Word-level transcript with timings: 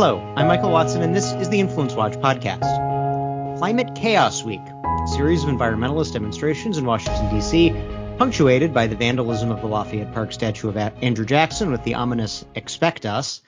Hello, 0.00 0.18
I'm 0.34 0.46
Michael 0.46 0.70
Watson, 0.70 1.02
and 1.02 1.14
this 1.14 1.30
is 1.32 1.50
the 1.50 1.60
Influence 1.60 1.92
Watch 1.92 2.14
podcast. 2.14 3.58
Climate 3.58 3.94
Chaos 3.94 4.42
Week, 4.42 4.58
a 4.58 5.06
series 5.08 5.42
of 5.42 5.50
environmentalist 5.50 6.14
demonstrations 6.14 6.78
in 6.78 6.86
Washington, 6.86 7.28
D.C., 7.28 7.68
punctuated 8.16 8.72
by 8.72 8.86
the 8.86 8.96
vandalism 8.96 9.50
of 9.50 9.60
the 9.60 9.66
Lafayette 9.66 10.14
Park 10.14 10.32
statue 10.32 10.70
of 10.70 10.78
Andrew 10.78 11.26
Jackson 11.26 11.70
with 11.70 11.84
the 11.84 11.96
ominous 11.96 12.46
Expect 12.54 13.04
Us, 13.04 13.42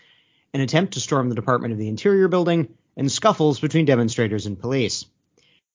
an 0.53 0.60
attempt 0.60 0.92
to 0.92 1.01
storm 1.01 1.30
the 1.30 1.35
Department 1.35 1.72
of 1.72 1.78
the 1.78 1.88
Interior 1.88 2.28
building, 2.28 2.69
and 2.98 3.10
scuffles 3.10 3.58
between 3.58 3.87
demonstrators 3.87 4.44
and 4.44 4.60
police. 4.60 5.06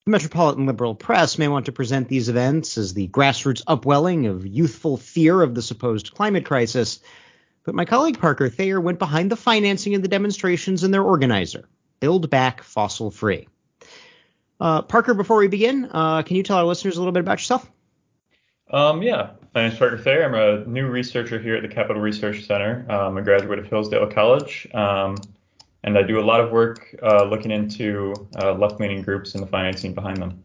The 0.05 0.11
Metropolitan 0.11 0.67
Liberal 0.67 0.93
Press 0.93 1.39
may 1.39 1.47
want 1.47 1.65
to 1.65 1.71
present 1.71 2.07
these 2.07 2.29
events 2.29 2.77
as 2.77 2.93
the 2.93 3.07
grassroots 3.07 3.63
upwelling 3.65 4.27
of 4.27 4.45
youthful 4.45 4.97
fear 4.97 5.41
of 5.41 5.55
the 5.55 5.63
supposed 5.63 6.13
climate 6.13 6.45
crisis, 6.45 6.99
but 7.67 7.75
my 7.75 7.83
colleague 7.83 8.17
Parker 8.17 8.47
Thayer 8.47 8.79
went 8.79 8.97
behind 8.97 9.29
the 9.29 9.35
financing 9.35 9.93
of 9.93 10.01
the 10.01 10.07
demonstrations 10.07 10.85
and 10.85 10.93
their 10.93 11.03
organizer, 11.03 11.67
Build 11.99 12.29
Back 12.29 12.63
Fossil 12.63 13.11
Free. 13.11 13.49
Uh, 14.57 14.83
Parker, 14.83 15.13
before 15.13 15.35
we 15.35 15.49
begin, 15.49 15.89
uh, 15.91 16.21
can 16.21 16.37
you 16.37 16.43
tell 16.43 16.59
our 16.59 16.63
listeners 16.63 16.95
a 16.95 17.01
little 17.01 17.11
bit 17.11 17.19
about 17.19 17.39
yourself? 17.39 17.69
Um, 18.71 19.01
yeah, 19.01 19.31
my 19.53 19.63
name 19.63 19.73
is 19.73 19.77
Parker 19.77 19.97
Thayer. 19.97 20.23
I'm 20.23 20.33
a 20.33 20.65
new 20.65 20.87
researcher 20.87 21.39
here 21.39 21.57
at 21.57 21.61
the 21.61 21.67
Capital 21.67 22.01
Research 22.01 22.45
Center. 22.45 22.85
I'm 22.89 23.17
a 23.17 23.21
graduate 23.21 23.59
of 23.59 23.67
Hillsdale 23.67 24.07
College, 24.07 24.65
um, 24.73 25.17
and 25.83 25.97
I 25.97 26.03
do 26.03 26.21
a 26.21 26.23
lot 26.23 26.39
of 26.39 26.51
work 26.51 26.95
uh, 27.03 27.25
looking 27.25 27.51
into 27.51 28.13
uh, 28.41 28.53
left-leaning 28.53 29.01
groups 29.01 29.33
and 29.33 29.43
the 29.43 29.47
financing 29.47 29.93
behind 29.93 30.21
them. 30.21 30.41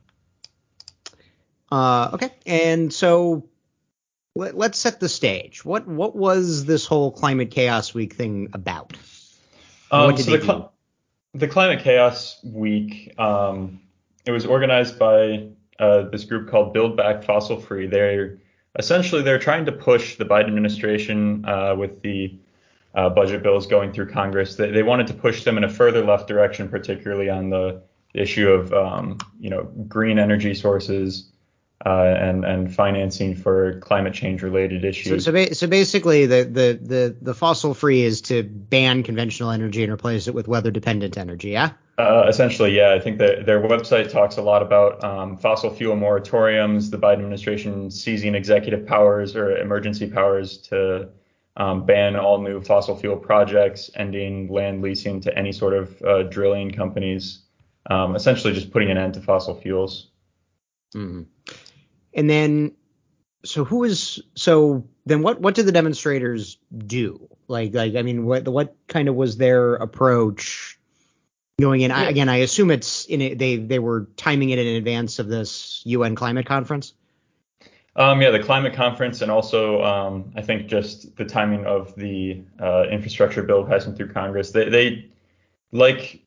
Uh, 1.71 2.11
okay, 2.15 2.33
and 2.47 2.93
so 2.93 3.49
let, 4.35 4.55
us 4.55 4.79
set 4.79 5.01
the 5.01 5.09
stage. 5.09 5.65
What 5.65 5.87
what 5.87 6.17
was 6.17 6.65
this 6.65 6.87
whole 6.87 7.11
climate 7.11 7.51
chaos 7.51 7.95
week 7.95 8.15
thing 8.15 8.49
about? 8.53 8.95
Um, 9.91 10.17
so 10.17 10.37
the, 10.37 10.43
cl- 10.43 10.73
the 11.35 11.49
climate 11.49 11.81
chaos 11.81 12.41
week, 12.43 13.15
um, 13.19 13.81
it 14.25 14.31
was 14.31 14.47
organized 14.47 14.99
by 14.99 15.49
uh, 15.79 16.03
this 16.09 16.25
group 16.25 16.51
called 16.51 16.73
Build 16.73 16.97
Back 16.97 17.25
Fossil 17.25 17.61
Free. 17.61 17.87
They're 17.87 18.39
essentially 18.79 19.23
they're 19.23 19.39
trying 19.39 19.67
to 19.67 19.73
push 19.73 20.17
the 20.17 20.25
Biden 20.25 20.47
administration 20.47 21.45
uh, 21.45 21.75
with 21.77 22.01
the 22.03 22.35
uh, 22.95 23.11
budget 23.11 23.43
bills 23.43 23.67
going 23.67 23.93
through 23.93 24.11
Congress. 24.11 24.57
They, 24.57 24.71
they 24.71 24.83
wanted 24.83 25.07
to 25.09 25.15
push 25.15 25.45
them 25.45 25.57
in 25.57 25.65
a 25.65 25.69
further 25.69 26.05
left 26.05 26.29
direction, 26.29 26.69
particularly 26.69 27.29
on 27.29 27.51
the 27.51 27.83
issue 28.15 28.49
of 28.49 28.73
um, 28.73 29.19
you 29.39 29.51
know 29.51 29.65
green 29.89 30.19
energy 30.19 30.55
sources 30.55 31.33
uh, 31.85 32.15
and 32.19 32.45
and 32.45 32.75
financing 32.75 33.35
for 33.35 33.81
climate 33.81 34.15
change 34.15 34.43
related 34.43 34.85
issues. 34.85 35.09
So 35.09 35.19
so, 35.19 35.33
ba- 35.33 35.55
so, 35.55 35.67
basically, 35.67 36.27
the, 36.27 36.45
the 36.45 36.79
the 36.81 37.17
the 37.21 37.35
fossil 37.35 37.75
free 37.75 38.03
is 38.03 38.21
to 38.23 38.43
ban 38.43 39.03
conventional 39.03 39.51
energy 39.51 39.83
and 39.83 39.93
replace 39.93 40.29
it 40.29 40.35
with 40.35 40.47
weather 40.47 40.71
dependent 40.71 41.19
energy. 41.19 41.51
Yeah. 41.51 41.73
Uh, 41.99 42.25
essentially, 42.29 42.75
yeah. 42.75 42.95
I 42.95 43.01
think 43.01 43.19
that 43.19 43.47
their 43.47 43.61
website 43.61 44.11
talks 44.11 44.37
a 44.37 44.43
lot 44.43 44.63
about 44.63 45.03
um, 45.05 45.37
fossil 45.37 45.71
fuel 45.71 45.97
moratoriums, 45.97 46.91
the 46.91 46.99
Biden 46.99 47.15
administration 47.15 47.91
seizing 47.91 48.35
executive 48.35 48.87
powers 48.87 49.37
or 49.37 49.57
emergency 49.59 50.09
powers 50.09 50.57
to 50.69 51.09
um, 51.57 51.85
ban 51.85 52.17
all 52.17 52.41
new 52.41 52.63
fossil 52.63 52.97
fuel 52.97 53.17
projects, 53.17 53.91
ending 53.95 54.49
land 54.49 54.83
leasing 54.83 55.21
to 55.21 55.37
any 55.37 55.53
sort 55.53 55.75
of 55.75 56.03
uh, 56.03 56.23
drilling 56.25 56.71
companies, 56.71 57.43
um, 57.91 58.17
essentially 58.17 58.55
just 58.55 58.71
putting 58.71 58.91
an 58.91 58.97
end 58.97 59.15
to 59.15 59.21
fossil 59.21 59.61
fuels. 59.61 60.09
Mm-hmm. 60.95 61.23
And 62.15 62.29
then, 62.29 62.73
so 63.45 63.65
who 63.65 63.85
is 63.85 64.23
so 64.35 64.87
then 65.07 65.23
what 65.23 65.41
what 65.41 65.55
did 65.55 65.67
the 65.67 65.73
demonstrators 65.73 66.59
do? 66.87 67.29
Like 67.49 67.75
like 67.75 67.97
I 67.97 68.03
mean 68.03 68.25
what 68.25 68.47
what 68.47 68.77
kind 68.87 69.09
of 69.09 69.15
was 69.15 69.37
their 69.37 69.75
approach 69.75 70.79
going 71.61 71.81
in? 71.81 71.91
I, 71.91 72.05
again, 72.05 72.29
I 72.29 72.37
assume 72.37 72.71
it's 72.71 73.05
in 73.07 73.21
it, 73.21 73.39
they 73.39 73.57
they 73.57 73.79
were 73.79 74.09
timing 74.17 74.51
it 74.51 74.59
in 74.59 74.77
advance 74.77 75.19
of 75.19 75.29
this 75.29 75.83
UN 75.85 76.15
climate 76.15 76.47
conference. 76.47 76.95
Um, 77.95 78.23
yeah, 78.23 78.31
the 78.31 78.43
climate 78.43 78.73
conference, 78.73 79.21
and 79.21 79.31
also 79.31 79.83
um, 79.83 80.33
I 80.35 80.41
think 80.41 80.67
just 80.67 81.15
the 81.17 81.27
timing 81.27 81.67
of 81.67 81.95
the 81.97 82.43
uh, 82.59 82.85
infrastructure 82.91 83.43
bill 83.43 83.65
passing 83.65 83.95
through 83.95 84.13
Congress. 84.13 84.51
They, 84.51 84.71
they 84.71 85.11
like 85.73 86.23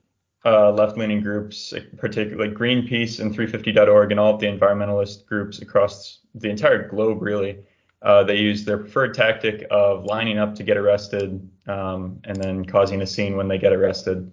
uh, 0.46 0.72
left-leaning 0.72 1.22
groups, 1.22 1.74
particularly 1.98 2.50
like 2.50 2.58
Greenpeace 2.58 3.20
and 3.20 3.36
350.org, 3.36 4.12
and 4.12 4.20
all 4.20 4.36
of 4.36 4.40
the 4.40 4.46
environmentalist 4.46 5.26
groups 5.26 5.60
across 5.60 6.20
the 6.36 6.50
entire 6.50 6.88
globe, 6.88 7.22
really. 7.22 7.60
Uh, 8.02 8.24
they 8.24 8.38
use 8.38 8.64
their 8.66 8.78
preferred 8.78 9.16
tactic 9.16 9.66
of 9.72 10.06
lining 10.06 10.38
up 10.38 10.56
to 10.56 10.64
get 10.64 10.78
arrested 10.78 11.50
um, 11.68 12.20
and 12.24 12.38
then 12.38 12.64
causing 12.64 13.02
a 13.02 13.08
scene 13.08 13.36
when 13.36 13.48
they 13.48 13.58
get 13.58 13.74
arrested. 13.74 14.32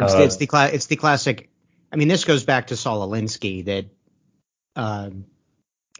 It's, 0.00 0.14
uh, 0.14 0.18
it's 0.18 0.36
the 0.36 0.46
cla- 0.46 0.70
it's 0.72 0.86
the 0.86 0.96
classic. 0.96 1.48
I 1.92 1.96
mean, 1.96 2.08
this 2.08 2.24
goes 2.24 2.44
back 2.44 2.68
to 2.68 2.76
Saul 2.76 3.08
Alinsky 3.08 3.64
that 3.66 3.86
uh, 4.74 5.10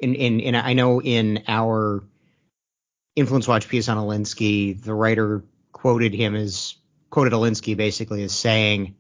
in, 0.01 0.15
in 0.15 0.41
in 0.41 0.55
I 0.57 0.73
know 0.73 1.01
in 1.01 1.45
our 1.47 2.03
Influence 3.15 3.47
Watch 3.47 3.69
piece 3.69 3.89
on 3.89 3.97
Alinsky, 3.97 4.83
the 4.83 4.95
writer 4.95 5.45
quoted 5.71 6.15
him 6.15 6.35
as 6.35 6.75
quoted 7.11 7.33
Alinsky 7.33 7.77
basically 7.77 8.25
as 8.25 8.33
saying 8.33 8.97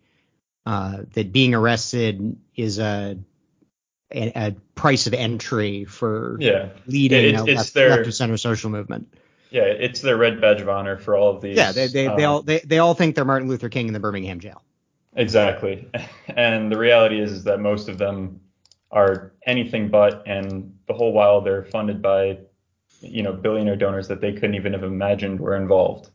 uh, 0.66 0.98
that 1.15 1.32
being 1.32 1.54
arrested 1.54 2.37
is 2.54 2.78
a, 2.78 3.19
a, 4.12 4.32
a 4.34 4.54
price 4.75 5.06
of 5.06 5.15
entry 5.15 5.84
for 5.84 6.37
yeah. 6.41 6.71
leading 6.87 7.34
it's, 7.34 7.43
a 7.43 7.44
left, 7.44 7.75
their, 7.75 7.91
left 7.91 8.06
of 8.06 8.15
center 8.15 8.37
social 8.37 8.70
movement. 8.70 9.15
Yeah, 9.50 9.62
it's 9.62 10.00
their 10.00 10.16
red 10.16 10.41
badge 10.41 10.60
of 10.60 10.69
honor 10.69 10.97
for 10.97 11.16
all 11.16 11.34
of 11.34 11.43
these. 11.43 11.56
Yeah, 11.56 11.72
they 11.72 11.88
they, 11.88 12.06
um, 12.06 12.16
they 12.16 12.25
all 12.25 12.43
they, 12.43 12.60
they 12.60 12.78
all 12.78 12.94
think 12.94 13.16
they're 13.16 13.25
Martin 13.25 13.49
Luther 13.49 13.69
King 13.69 13.88
in 13.88 13.93
the 13.93 14.00
Birmingham 14.00 14.38
jail. 14.38 14.62
Exactly, 15.16 15.88
and 16.28 16.70
the 16.70 16.78
reality 16.78 17.20
is, 17.20 17.32
is 17.32 17.44
that 17.44 17.59
most 17.59 17.88
of 17.88 17.99
them 17.99 18.41
are 18.93 19.32
anything 19.47 19.88
but, 19.88 20.22
and 20.26 20.76
the 20.87 20.94
whole 20.94 21.12
while 21.12 21.41
they're 21.41 21.65
funded 21.65 22.03
by, 22.03 22.38
you 23.00 23.22
know, 23.22 23.32
billionaire 23.32 23.76
donors 23.76 24.09
that 24.09 24.20
they 24.20 24.32
couldn't 24.32 24.54
even 24.54 24.72
have 24.72 24.82
imagined 24.82 25.41
were 25.41 25.56
involved. 25.56 26.10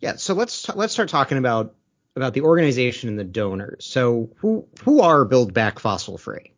Yeah, 0.00 0.16
so 0.16 0.34
let's 0.34 0.68
let's 0.76 0.92
start 0.92 1.08
talking 1.08 1.38
about 1.38 1.74
about 2.18 2.34
the 2.34 2.42
organization 2.42 3.08
and 3.08 3.18
the 3.18 3.24
donors. 3.24 3.86
So 3.86 4.28
who 4.36 4.66
who 4.82 5.00
are 5.00 5.24
Build 5.24 5.54
Back 5.54 5.78
Fossil 5.78 6.18
Free? 6.18 6.52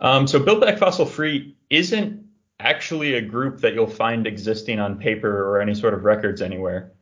Um, 0.00 0.26
so 0.26 0.38
Build 0.38 0.60
Back 0.60 0.78
Fossil 0.78 1.06
Free 1.06 1.56
isn't 1.70 2.26
actually 2.60 3.14
a 3.14 3.22
group 3.22 3.60
that 3.60 3.74
you'll 3.74 3.86
find 3.86 4.26
existing 4.26 4.80
on 4.80 4.98
paper 4.98 5.48
or 5.48 5.60
any 5.60 5.74
sort 5.74 5.94
of 5.94 6.04
records 6.04 6.42
anywhere. 6.42 6.92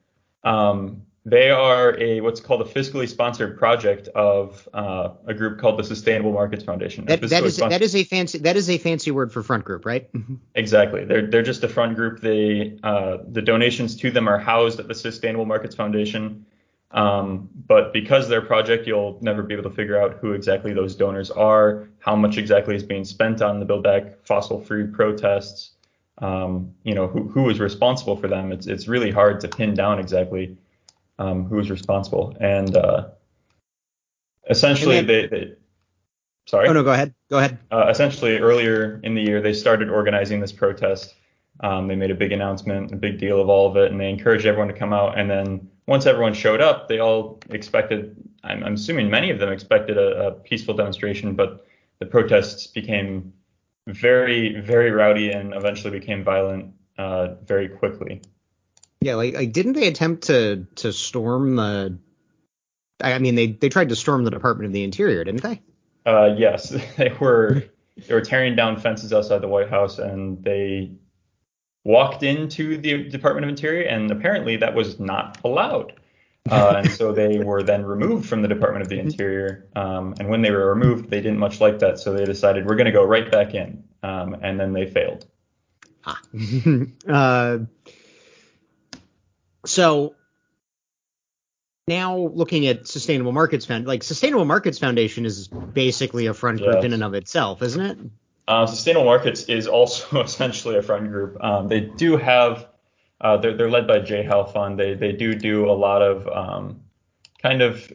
Um, 0.44 1.02
they 1.24 1.50
are 1.50 1.96
a 2.00 2.20
what's 2.20 2.40
called 2.40 2.62
a 2.62 2.64
fiscally 2.64 3.08
sponsored 3.08 3.56
project 3.56 4.08
of 4.08 4.68
uh, 4.74 5.10
a 5.26 5.32
group 5.32 5.60
called 5.60 5.78
the 5.78 5.84
Sustainable 5.84 6.32
Markets 6.32 6.64
Foundation. 6.64 7.04
That, 7.06 7.20
that 7.20 7.44
is 7.44 7.58
that 7.58 7.80
is 7.80 7.94
a 7.94 8.02
fancy 8.02 8.38
that 8.38 8.56
is 8.56 8.68
a 8.68 8.76
fancy 8.76 9.12
word 9.12 9.32
for 9.32 9.42
front 9.42 9.64
group, 9.64 9.86
right? 9.86 10.10
exactly. 10.54 11.04
They're 11.04 11.26
they're 11.26 11.42
just 11.42 11.62
a 11.62 11.68
front 11.68 11.94
group. 11.94 12.20
They 12.20 12.76
uh, 12.82 13.18
the 13.28 13.40
donations 13.40 13.96
to 13.96 14.10
them 14.10 14.28
are 14.28 14.38
housed 14.38 14.80
at 14.80 14.88
the 14.88 14.94
Sustainable 14.94 15.46
Markets 15.46 15.76
Foundation. 15.76 16.44
Um, 16.92 17.48
but 17.66 17.92
because 17.92 18.28
their 18.28 18.42
project, 18.42 18.86
you'll 18.86 19.18
never 19.22 19.42
be 19.42 19.54
able 19.54 19.64
to 19.64 19.74
figure 19.74 19.98
out 20.00 20.18
who 20.20 20.32
exactly 20.32 20.74
those 20.74 20.94
donors 20.94 21.30
are, 21.30 21.88
how 22.00 22.14
much 22.14 22.36
exactly 22.36 22.76
is 22.76 22.82
being 22.82 23.04
spent 23.04 23.40
on 23.40 23.60
the 23.60 23.64
Build 23.64 23.82
Back 23.82 24.22
fossil-free 24.26 24.88
protests, 24.88 25.70
um, 26.18 26.74
you 26.82 26.94
know, 26.94 27.06
who, 27.06 27.28
who 27.28 27.48
is 27.48 27.60
responsible 27.60 28.16
for 28.16 28.28
them. 28.28 28.52
It's 28.52 28.66
it's 28.66 28.88
really 28.88 29.10
hard 29.10 29.40
to 29.40 29.48
pin 29.48 29.72
down 29.72 29.98
exactly 29.98 30.56
um, 31.18 31.46
who 31.46 31.58
is 31.58 31.70
responsible. 31.70 32.36
And 32.40 32.76
uh, 32.76 33.08
essentially, 34.50 34.98
and 34.98 35.08
then, 35.08 35.28
they, 35.30 35.38
they, 35.38 35.52
sorry. 36.46 36.68
Oh 36.68 36.74
no, 36.74 36.82
go 36.82 36.92
ahead. 36.92 37.14
Go 37.30 37.38
ahead. 37.38 37.58
Uh, 37.70 37.86
essentially, 37.88 38.36
earlier 38.38 39.00
in 39.02 39.14
the 39.14 39.22
year, 39.22 39.40
they 39.40 39.54
started 39.54 39.88
organizing 39.88 40.40
this 40.40 40.52
protest. 40.52 41.14
Um, 41.60 41.88
they 41.88 41.96
made 41.96 42.10
a 42.10 42.14
big 42.14 42.32
announcement, 42.32 42.92
a 42.92 42.96
big 42.96 43.18
deal 43.18 43.40
of 43.40 43.48
all 43.48 43.66
of 43.66 43.78
it, 43.78 43.90
and 43.90 43.98
they 43.98 44.10
encouraged 44.10 44.44
everyone 44.44 44.68
to 44.68 44.74
come 44.74 44.92
out. 44.92 45.18
And 45.18 45.30
then 45.30 45.70
once 45.86 46.06
everyone 46.06 46.34
showed 46.34 46.60
up, 46.60 46.88
they 46.88 46.98
all 46.98 47.40
expected, 47.50 48.16
I'm, 48.44 48.62
I'm 48.64 48.74
assuming 48.74 49.10
many 49.10 49.30
of 49.30 49.38
them 49.38 49.52
expected 49.52 49.98
a, 49.98 50.28
a, 50.28 50.30
peaceful 50.32 50.74
demonstration, 50.74 51.34
but 51.34 51.66
the 51.98 52.06
protests 52.06 52.66
became 52.66 53.32
very, 53.86 54.60
very 54.60 54.90
rowdy 54.90 55.30
and 55.30 55.54
eventually 55.54 55.98
became 55.98 56.22
violent 56.22 56.72
uh, 56.98 57.34
very 57.44 57.68
quickly. 57.68 58.22
Yeah, 59.00 59.16
like, 59.16 59.34
like 59.34 59.52
didn't 59.52 59.72
they 59.72 59.88
attempt 59.88 60.24
to 60.24 60.66
to 60.76 60.92
storm 60.92 61.56
the? 61.56 61.98
I 63.00 63.18
mean, 63.18 63.34
they 63.34 63.48
they 63.48 63.68
tried 63.68 63.88
to 63.88 63.96
storm 63.96 64.22
the 64.22 64.30
Department 64.30 64.66
of 64.66 64.72
the 64.72 64.84
Interior, 64.84 65.24
didn't 65.24 65.42
they? 65.42 65.60
Uh, 66.06 66.34
yes, 66.36 66.68
they 66.96 67.12
were 67.20 67.64
they 68.06 68.14
were 68.14 68.20
tearing 68.20 68.54
down 68.54 68.78
fences 68.78 69.12
outside 69.12 69.40
the 69.40 69.48
White 69.48 69.70
House, 69.70 69.98
and 69.98 70.42
they 70.44 70.92
walked 71.84 72.22
into 72.22 72.78
the 72.78 73.04
Department 73.04 73.44
of 73.44 73.50
Interior, 73.50 73.86
and 73.88 74.10
apparently 74.10 74.56
that 74.56 74.74
was 74.74 75.00
not 75.00 75.38
allowed. 75.44 75.94
Uh, 76.50 76.74
and 76.84 76.90
so 76.90 77.12
they 77.12 77.38
were 77.38 77.62
then 77.62 77.84
removed 77.84 78.28
from 78.28 78.42
the 78.42 78.48
Department 78.48 78.82
of 78.82 78.88
the 78.88 78.98
Interior. 78.98 79.66
Um, 79.74 80.14
and 80.18 80.28
when 80.28 80.42
they 80.42 80.50
were 80.50 80.72
removed, 80.74 81.10
they 81.10 81.20
didn't 81.20 81.38
much 81.38 81.60
like 81.60 81.80
that, 81.80 81.98
so 81.98 82.12
they 82.12 82.24
decided 82.24 82.66
we're 82.66 82.76
going 82.76 82.86
to 82.86 82.92
go 82.92 83.04
right 83.04 83.30
back 83.30 83.54
in. 83.54 83.84
Um, 84.02 84.36
and 84.42 84.58
then 84.58 84.72
they 84.72 84.86
failed. 84.86 85.26
Ah. 86.04 86.20
uh, 87.08 87.58
so 89.64 90.14
now 91.86 92.16
looking 92.16 92.66
at 92.66 92.86
Sustainable 92.86 93.32
Markets 93.32 93.66
Foundation, 93.66 93.88
like 93.88 94.02
Sustainable 94.02 94.44
Markets 94.44 94.78
Foundation 94.78 95.26
is 95.26 95.48
basically 95.48 96.26
a 96.26 96.34
front 96.34 96.58
group 96.58 96.74
Yes. 96.76 96.84
in 96.84 96.92
and 96.92 97.04
of 97.04 97.14
itself, 97.14 97.62
isn't 97.62 97.80
it? 97.80 97.98
Uh, 98.52 98.66
Sustainable 98.66 99.06
Markets 99.06 99.44
is 99.44 99.66
also 99.66 100.20
essentially 100.28 100.76
a 100.76 100.82
friend 100.82 101.08
group. 101.08 101.42
Um, 101.42 101.68
they 101.68 101.80
do 101.80 102.18
have, 102.18 102.68
uh, 103.20 103.38
they're, 103.38 103.56
they're 103.56 103.70
led 103.70 103.86
by 103.86 104.00
Jay 104.00 104.24
Halfon. 104.24 104.76
They 104.76 104.92
they 104.94 105.12
do 105.12 105.34
do 105.34 105.70
a 105.70 105.72
lot 105.72 106.02
of 106.02 106.28
um, 106.28 106.82
kind 107.40 107.62
of, 107.62 107.90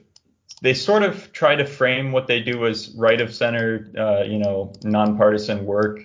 they 0.64 0.74
sort 0.74 1.04
of 1.04 1.32
try 1.32 1.56
to 1.56 1.66
frame 1.66 2.12
what 2.12 2.26
they 2.26 2.40
do 2.42 2.66
as 2.66 2.90
right 2.98 3.22
of 3.22 3.36
center, 3.36 3.92
uh, 3.96 4.24
you 4.24 4.40
know, 4.40 4.74
nonpartisan 4.84 5.64
work. 5.66 6.00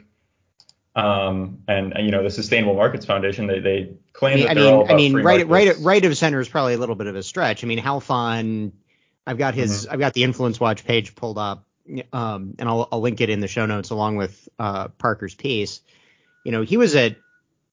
Um, 0.94 1.62
and 1.66 1.94
you 2.00 2.10
know, 2.10 2.22
the 2.22 2.28
Sustainable 2.30 2.74
Markets 2.74 3.06
Foundation, 3.06 3.46
they 3.46 3.60
they 3.60 3.96
claim 4.12 4.46
I 4.46 4.48
that 4.48 4.54
they're 4.60 4.74
all 4.74 4.92
I 4.92 4.94
mean, 4.94 5.12
free 5.12 5.22
right, 5.22 5.48
right, 5.48 5.66
markets. 5.66 5.80
right 5.80 6.04
of 6.04 6.18
center 6.18 6.40
is 6.40 6.48
probably 6.50 6.74
a 6.74 6.78
little 6.78 6.96
bit 6.96 7.06
of 7.06 7.16
a 7.16 7.22
stretch. 7.22 7.64
I 7.64 7.66
mean, 7.66 7.78
Halfon, 7.78 8.72
I've 9.26 9.38
got 9.38 9.54
his, 9.54 9.86
Mm-hmm. 9.86 9.94
I've 9.94 10.00
got 10.00 10.12
the 10.12 10.24
Influence 10.24 10.60
Watch 10.60 10.84
page 10.84 11.14
pulled 11.14 11.38
up, 11.38 11.64
um, 12.12 12.54
and 12.58 12.68
I'll, 12.68 12.88
I'll 12.92 13.00
link 13.00 13.20
it 13.20 13.30
in 13.30 13.40
the 13.40 13.48
show 13.48 13.66
notes 13.66 13.90
along 13.90 14.16
with 14.16 14.48
uh, 14.58 14.88
Parker's 14.88 15.34
piece. 15.34 15.80
You 16.44 16.52
know, 16.52 16.62
he 16.62 16.76
was 16.76 16.94
at, 16.94 17.16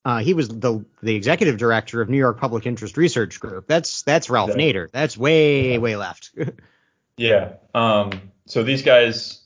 uh, 0.05 0.19
he 0.19 0.33
was 0.33 0.47
the 0.47 0.85
the 1.03 1.15
executive 1.15 1.57
director 1.57 2.01
of 2.01 2.09
New 2.09 2.17
York 2.17 2.39
Public 2.39 2.65
Interest 2.65 2.95
Research 2.97 3.39
Group. 3.39 3.67
That's 3.67 4.03
that's 4.03 4.29
Ralph 4.29 4.51
Exactly. 4.51 4.73
Nader. 4.73 4.91
That's 4.91 5.17
way 5.17 5.77
way 5.77 5.95
left. 5.95 6.31
Yeah. 7.17 7.55
Um, 7.75 8.31
so 8.45 8.63
these 8.63 8.81
guys, 8.81 9.41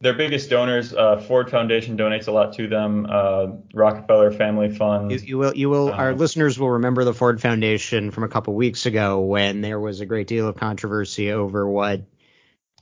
their 0.00 0.14
biggest 0.14 0.48
donors, 0.48 0.94
uh, 0.94 1.18
Ford 1.20 1.50
Foundation 1.50 1.98
donates 1.98 2.26
a 2.26 2.32
lot 2.32 2.54
to 2.54 2.68
them. 2.68 3.06
Uh, 3.06 3.48
Rockefeller 3.74 4.30
Family 4.32 4.74
Fund. 4.74 5.10
You, 5.10 5.18
you 5.18 5.36
will, 5.36 5.54
you 5.54 5.68
will. 5.68 5.92
our 5.92 6.12
Uh, 6.12 6.14
listeners 6.14 6.58
will 6.58 6.70
remember 6.70 7.04
the 7.04 7.12
Ford 7.12 7.38
Foundation 7.42 8.12
from 8.12 8.24
a 8.24 8.28
couple 8.28 8.54
weeks 8.54 8.86
ago 8.86 9.20
when 9.20 9.60
there 9.60 9.78
was 9.78 10.00
a 10.00 10.06
great 10.06 10.26
deal 10.26 10.48
of 10.48 10.56
controversy 10.56 11.30
over 11.30 11.68
what, 11.68 12.00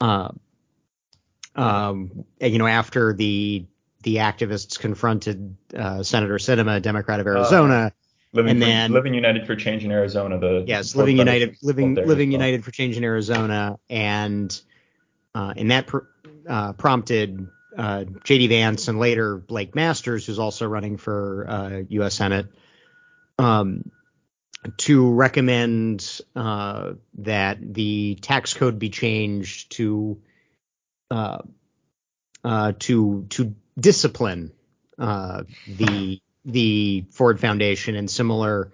uh, 0.01 0.29
um, 1.57 2.25
you 2.41 2.59
know, 2.59 2.67
after 2.67 3.13
the 3.13 3.67
the 4.03 4.17
activists 4.17 4.79
confronted 4.79 5.57
uh, 5.77 6.03
Senator 6.03 6.37
Sinema, 6.37 6.81
Democrat 6.81 7.21
of 7.21 7.27
Arizona. 7.27 7.93
Living, 8.33 8.51
and 8.51 8.61
for- 8.61 8.67
then- 8.67 8.93
Living 8.93 9.15
United 9.15 9.47
for 9.47 9.57
Change 9.57 9.85
in 9.85 9.91
Arizona. 9.91 10.39
The 10.39 10.65
yes, 10.67 10.95
living 10.95 11.17
united, 11.17 11.57
living 11.63 11.95
living 11.95 12.31
well. 12.31 12.41
united 12.41 12.65
for 12.65 12.71
change 12.71 12.97
in 12.97 13.05
Arizona, 13.05 13.79
and 13.89 14.61
uh, 15.35 15.55
and 15.57 15.71
that 15.71 15.87
pr- 15.87 15.99
uh, 16.49 16.73
prompted 16.75 17.49
uh, 17.77 18.05
J.D. 18.25 18.49
Vance 18.49 18.89
and 18.89 18.99
later 18.99 19.37
Blake 19.37 19.75
Masters, 19.75 20.27
who's 20.27 20.39
also 20.39 20.67
running 20.67 20.97
for 20.99 21.47
uh, 21.49 21.83
U.S. 21.89 22.15
Senate, 22.15 22.47
um, 23.39 23.91
to 24.79 25.13
recommend 25.13 26.21
uh, 26.35 26.93
that 27.19 27.59
the 27.75 28.17
tax 28.21 28.55
code 28.55 28.79
be 28.79 28.91
changed 28.91 29.73
to 29.73 30.21
uh, 31.11 31.39
uh, 32.45 32.73
to 32.81 33.27
to 33.31 33.55
discipline 33.79 34.53
uh, 34.99 35.43
the 35.67 36.21
the 36.45 37.05
Ford 37.11 37.41
Foundation 37.41 37.97
and 37.97 38.11
similar. 38.11 38.73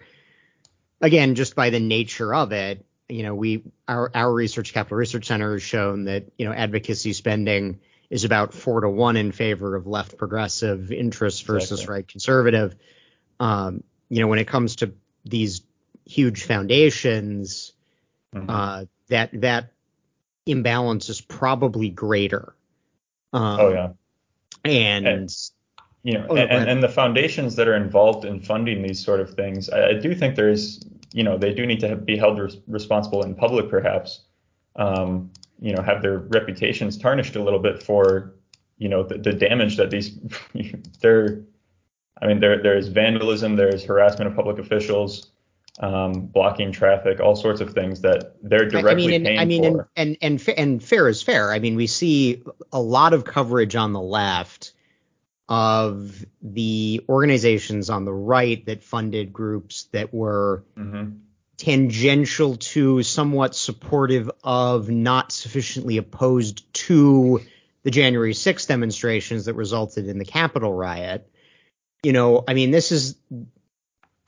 Again, 1.01 1.35
just 1.35 1.57
by 1.57 1.71
the 1.71 1.81
nature 1.81 2.33
of 2.33 2.53
it, 2.53 2.85
you 3.09 3.23
know, 3.25 3.35
we 3.35 3.65
our 3.89 4.11
our 4.15 4.33
research 4.33 4.73
capital 4.73 4.97
research 4.99 5.27
center 5.27 5.53
has 5.53 5.63
shown 5.63 6.05
that 6.05 6.31
you 6.39 6.47
know 6.47 6.53
advocacy 6.53 7.13
spending 7.13 7.81
is 8.09 8.25
about 8.25 8.53
four 8.53 8.83
to 8.83 8.89
one 8.89 9.17
in 9.17 9.33
favor 9.33 9.75
of 9.75 9.87
left 9.87 10.17
progressive 10.19 10.93
interests 10.93 11.41
versus 11.41 11.73
Exactly. 11.73 11.95
right 11.95 12.09
conservative. 12.09 12.77
Um, 13.41 13.83
you 14.11 14.21
know, 14.21 14.29
when 14.29 14.39
it 14.39 14.47
comes 14.47 14.77
to 14.77 14.93
these 15.25 15.63
huge 16.05 16.45
foundations, 16.45 17.73
Mhm. 18.35 18.45
uh, 18.49 18.85
that 19.09 19.31
that 19.41 19.72
imbalance 20.47 21.09
is 21.09 21.21
probably 21.21 21.89
greater. 21.89 22.55
Um, 23.33 23.61
oh 23.61 23.69
yeah. 23.73 23.89
and 24.65 25.07
And- 25.07 25.35
you 26.05 26.15
know, 26.15 26.27
Oh, 26.31 26.37
and, 26.37 26.69
and 26.69 26.83
the 26.83 26.89
foundations 26.89 27.55
that 27.55 27.69
are 27.69 27.77
involved 27.77 28.25
in 28.25 28.41
funding 28.41 28.83
these 28.83 28.99
sort 28.99 29.21
of 29.21 29.35
things, 29.35 29.71
I, 29.71 29.91
I 29.91 29.93
do 29.95 30.17
think 30.17 30.35
there's, 30.35 30.85
you 31.13 31.23
know, 31.23 31.39
they 31.39 31.55
do 31.55 31.65
need 31.65 31.79
to 31.79 31.89
have, 31.89 32.05
be 32.05 32.17
held 32.17 32.41
res- 32.41 32.57
responsible 32.67 33.23
in 33.23 33.37
public, 33.37 33.69
perhaps. 33.71 34.23
Um, 34.75 35.31
you 35.61 35.73
know, 35.73 35.81
have 35.81 36.03
their 36.03 36.19
reputations 36.19 36.99
tarnished 36.99 37.37
a 37.37 37.43
little 37.43 37.61
bit 37.61 37.81
for, 37.85 38.35
you 38.79 38.89
know, 38.89 39.05
the, 39.05 39.17
the 39.19 39.33
damage 39.33 39.77
that 39.77 39.91
these, 39.91 40.19
they're, 41.01 41.41
I 42.21 42.27
mean, 42.27 42.41
there 42.41 42.61
there 42.61 42.77
is 42.77 42.89
vandalism, 42.89 43.55
there 43.55 43.69
is 43.73 43.85
harassment 43.85 44.29
of 44.29 44.35
public 44.37 44.59
officials, 44.59 45.31
um, 45.81 46.27
blocking 46.27 46.73
traffic, 46.73 47.21
all 47.21 47.37
sorts 47.37 47.61
of 47.61 47.73
things 47.73 48.03
that 48.03 48.37
they're 48.43 48.69
directly 48.69 48.91
I 48.91 48.95
mean, 48.95 49.13
and, 49.15 49.25
paying 49.25 49.39
I 49.39 49.45
mean, 49.45 49.65
and, 49.65 49.77
for. 49.77 49.89
and 49.97 50.17
and 50.21 50.43
fa- 50.43 50.59
and 50.59 50.83
fair 50.83 51.09
is 51.09 51.23
fair. 51.23 51.53
I 51.53 51.59
mean, 51.59 51.77
we 51.77 51.87
see 51.87 52.43
a 52.73 52.81
lot 52.81 53.15
of 53.15 53.25
coverage 53.25 53.77
on 53.77 53.93
the 53.93 54.01
left 54.01 54.73
of 55.49 56.25
the 56.41 57.05
organizations 57.09 57.91
on 57.91 58.05
the 58.05 58.13
right 58.13 58.65
that 58.67 58.83
funded 58.83 59.33
groups 59.33 59.85
that 59.93 60.13
were 60.13 60.65
hmm 60.77 61.11
tangential 61.63 62.57
to, 62.57 63.05
somewhat 63.05 63.55
supportive 63.55 64.29
of, 64.43 64.89
not 64.89 65.31
sufficiently 65.31 65.97
opposed 65.97 66.73
to 66.75 67.41
the 67.85 67.91
January 67.93 68.33
6th 68.33 68.67
demonstrations 68.67 69.45
that 69.45 69.55
resulted 69.55 70.09
in 70.09 70.19
the 70.19 70.25
Capitol 70.25 70.73
riot. 70.73 71.31
You 72.03 72.13
know, 72.13 72.43
I 72.49 72.55
mean, 72.55 72.73
this 72.73 72.91
is 72.91 73.17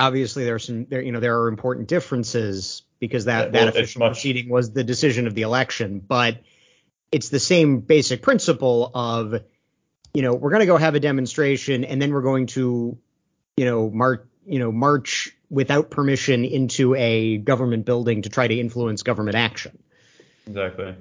obviously 0.01 0.45
there 0.45 0.55
are 0.55 0.61
some 0.61 0.87
there 0.87 1.03
you 1.03 1.13
know 1.13 1.21
there 1.21 1.41
are 1.41 1.49
important 1.49 1.89
differences 1.89 2.83
because 3.01 3.27
that 3.27 3.53
that 3.53 3.69
official 3.69 4.01
much- 4.01 4.13
proceeding 4.13 4.49
was 4.49 4.73
the 4.73 4.85
decision 4.85 5.27
of 5.27 5.35
the 5.35 5.43
election, 5.43 6.01
but 6.01 6.41
it's 7.13 7.29
the 7.29 7.41
same 7.41 7.81
basic 7.81 8.23
principle 8.23 8.91
of 8.95 9.35
you 10.13 10.23
know 10.23 10.35
we're 10.35 10.51
going 10.51 10.61
to 10.61 10.67
go 10.67 10.77
have 10.77 10.95
a 10.95 11.01
demonstration 11.01 11.85
and 11.85 12.01
then 12.01 12.13
we're 12.13 12.23
going 12.23 12.47
to 12.47 12.99
you 13.57 13.65
know 13.65 13.91
march 13.91 14.23
you 14.47 14.59
know 14.59 14.73
march 14.73 15.37
without 15.51 15.91
permission 15.91 16.45
into 16.45 16.95
a 16.97 17.37
government 17.39 17.85
building 17.85 18.23
to 18.23 18.29
try 18.29 18.49
to 18.49 18.59
influence 18.59 19.03
government 19.03 19.37
action. 19.37 19.79
Exactly. 20.47 20.97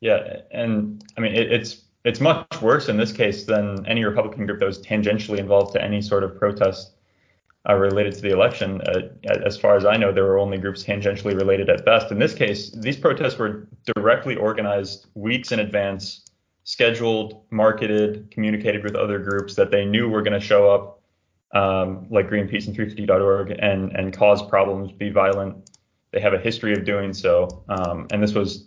Yeah, 0.00 0.40
and 0.50 1.04
I 1.16 1.20
mean 1.20 1.34
it, 1.34 1.52
it's 1.52 1.82
it's 2.04 2.20
much 2.20 2.62
worse 2.62 2.88
in 2.88 2.96
this 2.96 3.12
case 3.12 3.44
than 3.44 3.84
any 3.86 4.04
Republican 4.04 4.46
group 4.46 4.60
that 4.60 4.66
was 4.66 4.80
tangentially 4.80 5.38
involved 5.38 5.74
to 5.74 5.82
any 5.82 6.00
sort 6.00 6.24
of 6.24 6.38
protest 6.38 6.92
uh, 7.68 7.74
related 7.74 8.14
to 8.14 8.22
the 8.22 8.30
election. 8.30 8.80
Uh, 8.82 9.00
as 9.44 9.58
far 9.58 9.76
as 9.76 9.84
I 9.84 9.96
know, 9.96 10.12
there 10.12 10.24
were 10.24 10.38
only 10.38 10.58
groups 10.58 10.82
tangentially 10.82 11.36
related 11.36 11.68
at 11.68 11.84
best. 11.84 12.10
In 12.10 12.18
this 12.18 12.34
case, 12.34 12.70
these 12.70 12.96
protests 12.96 13.38
were 13.38 13.68
directly 13.94 14.36
organized 14.36 15.06
weeks 15.14 15.52
in 15.52 15.60
advance, 15.60 16.24
scheduled, 16.64 17.42
marketed, 17.50 18.30
communicated 18.30 18.84
with 18.84 18.94
other 18.94 19.18
groups 19.18 19.54
that 19.56 19.70
they 19.70 19.84
knew 19.84 20.08
were 20.08 20.22
going 20.22 20.38
to 20.38 20.44
show 20.44 20.70
up, 20.70 21.02
um, 21.52 22.06
like 22.10 22.28
Greenpeace 22.28 22.66
and 22.66 22.76
350.org, 22.76 23.50
and 23.58 23.92
and 23.92 24.16
cause 24.16 24.42
problems, 24.42 24.90
be 24.92 25.10
violent. 25.10 25.70
They 26.10 26.20
have 26.20 26.32
a 26.32 26.38
history 26.38 26.72
of 26.72 26.84
doing 26.84 27.12
so, 27.12 27.64
um, 27.68 28.06
and 28.10 28.22
this 28.22 28.32
was 28.32 28.64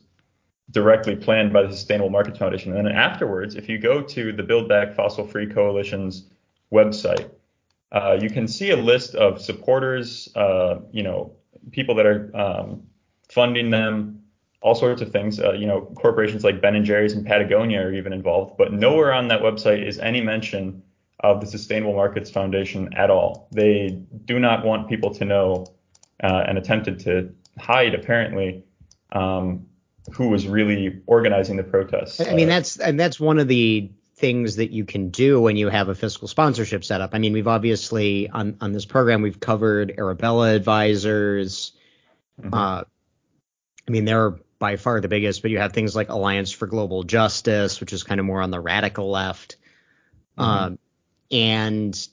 directly 0.70 1.16
planned 1.16 1.52
by 1.52 1.64
the 1.64 1.74
Sustainable 1.74 2.10
Markets 2.10 2.38
Foundation. 2.38 2.75
And 2.75 2.86
then 2.86 2.96
afterwards, 2.96 3.56
if 3.56 3.68
you 3.68 3.78
go 3.78 4.02
to 4.02 4.32
the 4.32 4.44
Build 4.44 4.70
Back 4.70 4.96
Fossil 4.96 5.28
Free 5.28 5.48
Coalition's 5.48 6.30
website, 6.72 7.30
uh, 7.92 8.18
you 8.22 8.30
can 8.30 8.48
see 8.48 8.72
a 8.72 8.78
list 8.78 9.16
of 9.16 9.42
supporters, 9.42 10.30
uh, 10.36 10.80
you 10.92 11.04
know, 11.04 11.34
people 11.72 11.96
that 11.96 12.06
are 12.06 12.36
um, 12.36 12.84
funding 13.30 13.70
them, 13.70 14.24
all 14.62 14.76
sorts 14.76 15.02
of 15.02 15.12
things. 15.12 15.40
Uh, 15.40 15.54
you 15.54 15.66
know, 15.66 15.82
corporations 15.96 16.44
like 16.44 16.62
Ben 16.62 16.76
and 16.76 16.86
Jerry's 16.86 17.14
and 17.14 17.26
Patagonia 17.26 17.82
are 17.82 17.94
even 17.94 18.14
involved, 18.14 18.58
but 18.58 18.72
nowhere 18.72 19.14
on 19.14 19.28
that 19.28 19.42
website 19.42 19.86
is 19.86 20.00
any 20.00 20.22
mention 20.22 20.84
of 21.20 21.42
the 21.42 21.48
Sustainable 21.48 21.94
Markets 21.94 22.32
Foundation 22.32 22.94
at 22.94 23.10
all. 23.10 23.48
They 23.52 24.02
do 24.26 24.40
not 24.40 24.66
want 24.66 24.90
people 24.90 25.14
to 25.16 25.26
know 25.26 25.68
uh, 26.24 26.44
and 26.48 26.58
attempted 26.58 27.00
to 27.02 27.34
hide, 27.60 27.94
apparently, 27.94 28.64
um, 29.12 29.68
who 30.14 30.30
was 30.30 30.48
really 30.48 31.02
organizing 31.06 31.58
the 31.58 31.64
protests. 31.64 32.22
I 32.22 32.34
mean 32.34 32.48
Uh, 32.48 32.54
that's 32.56 32.78
and 32.78 33.00
that's 33.00 33.20
one 33.20 33.38
of 33.38 33.48
the 33.48 33.92
things 34.22 34.56
that 34.58 34.72
you 34.72 34.86
can 34.86 35.10
do 35.10 35.42
when 35.42 35.58
you 35.58 35.68
have 35.68 35.90
a 35.90 35.96
fiscal 35.96 36.28
sponsorship 36.28 36.86
set 36.86 37.01
up. 37.01 37.10
I 37.13 37.20
mean, 37.20 37.34
we've 37.34 37.48
obviously 37.48 38.30
on 38.30 38.58
on 38.62 38.72
this 38.72 38.86
program 38.86 39.22
we've 39.22 39.40
covered 39.40 39.94
Arabella 39.98 40.54
Advisors. 40.54 41.74
mhm. 42.42 42.54
Uh, 42.54 42.86
I 43.88 43.92
mean, 43.92 44.06
they're 44.06 44.36
by 44.60 44.78
far 44.78 45.01
the 45.01 45.08
biggest, 45.08 45.42
but 45.42 45.50
you 45.51 45.58
have 45.58 45.74
things 45.74 45.96
like 45.96 46.10
Alliance 46.10 46.51
for 46.51 46.68
Global 46.68 47.04
Justice, 47.04 47.80
which 47.80 47.94
is 47.94 48.04
kind 48.04 48.20
of 48.20 48.25
more 48.25 48.42
on 48.42 48.51
the 48.51 48.60
radical 48.60 49.10
left. 49.10 49.58
Mhm. 50.38 50.44
Um, 50.44 50.80
and 51.32 52.08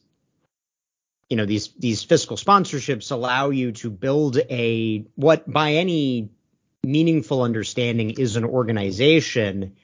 you 1.28 1.36
know 1.36 1.44
these 1.44 1.68
these 1.78 2.02
fiscal 2.02 2.36
sponsorships 2.36 3.12
allow 3.12 3.50
you 3.50 3.72
to 3.72 3.90
build 3.90 4.38
a 4.38 5.04
what 5.14 5.50
by 5.50 5.74
any 5.74 6.30
meaningful 6.84 7.42
understanding 7.42 8.10
is 8.10 8.36
an 8.36 8.44
organization 8.44 9.76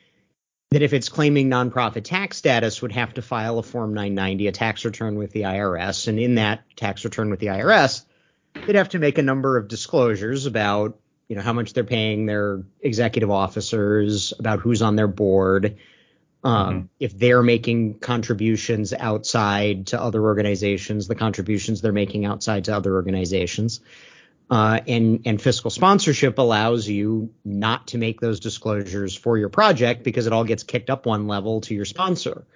that 0.75 0.83
if 0.83 0.93
it's 0.93 1.09
claiming 1.09 1.49
nonprofit 1.49 2.05
tax 2.05 2.37
status 2.37 2.83
would 2.83 2.93
have 2.93 3.15
to 3.15 3.23
file 3.23 3.59
a 3.59 3.63
form 3.63 3.95
990 3.95 4.49
a 4.49 4.53
tax 4.53 4.85
return 4.85 5.17
with 5.17 5.33
the 5.33 5.43
IRS 5.43 6.09
and 6.09 6.19
in 6.19 6.35
that 6.35 6.65
tax 6.77 7.05
return 7.05 7.31
with 7.31 7.41
the 7.41 7.47
IRS 7.47 8.05
they'd 8.67 8.77
have 8.77 8.91
to 8.91 8.99
make 8.99 9.19
a 9.19 9.23
number 9.23 9.57
of 9.57 9.69
disclosures 9.69 10.47
about 10.47 10.99
you 11.29 11.37
know 11.37 11.43
how 11.43 11.53
much 11.53 11.73
they're 11.73 11.85
paying 11.85 12.27
their 12.27 12.63
executive 12.81 13.31
officers, 13.31 14.33
about 14.39 14.61
who's 14.61 14.83
on 14.83 14.97
their 14.97 15.09
board, 15.09 15.79
um, 16.43 16.69
mm-hmm. 16.69 16.87
if 17.01 17.19
they're 17.19 17.43
making 17.43 17.99
contributions 17.99 18.93
outside 18.93 19.89
to 19.89 20.01
other 20.01 20.23
organizations, 20.23 21.09
the 21.09 21.15
contributions 21.15 21.81
they're 21.81 21.93
making 21.93 22.27
outside 22.27 22.65
to 22.65 22.77
other 22.77 22.95
organizations. 22.95 23.81
Uh, 24.51 24.79
and 24.87 25.23
and 25.25 25.41
fiscal 25.41 25.71
sponsorship 25.71 26.39
allows 26.39 26.87
you 26.87 27.33
not 27.45 27.87
to 27.89 27.99
make 27.99 28.21
those 28.21 28.41
disclosures 28.41 29.15
for 29.15 29.39
your 29.39 29.49
project 29.49 30.05
because 30.05 30.27
it 30.27 30.35
all 30.35 30.45
gets 30.45 30.63
kicked 30.63 30.91
up 30.91 31.07
one 31.07 31.27
level 31.27 31.63
to 31.63 31.75
your 31.75 31.87
sponsor. 31.87 32.47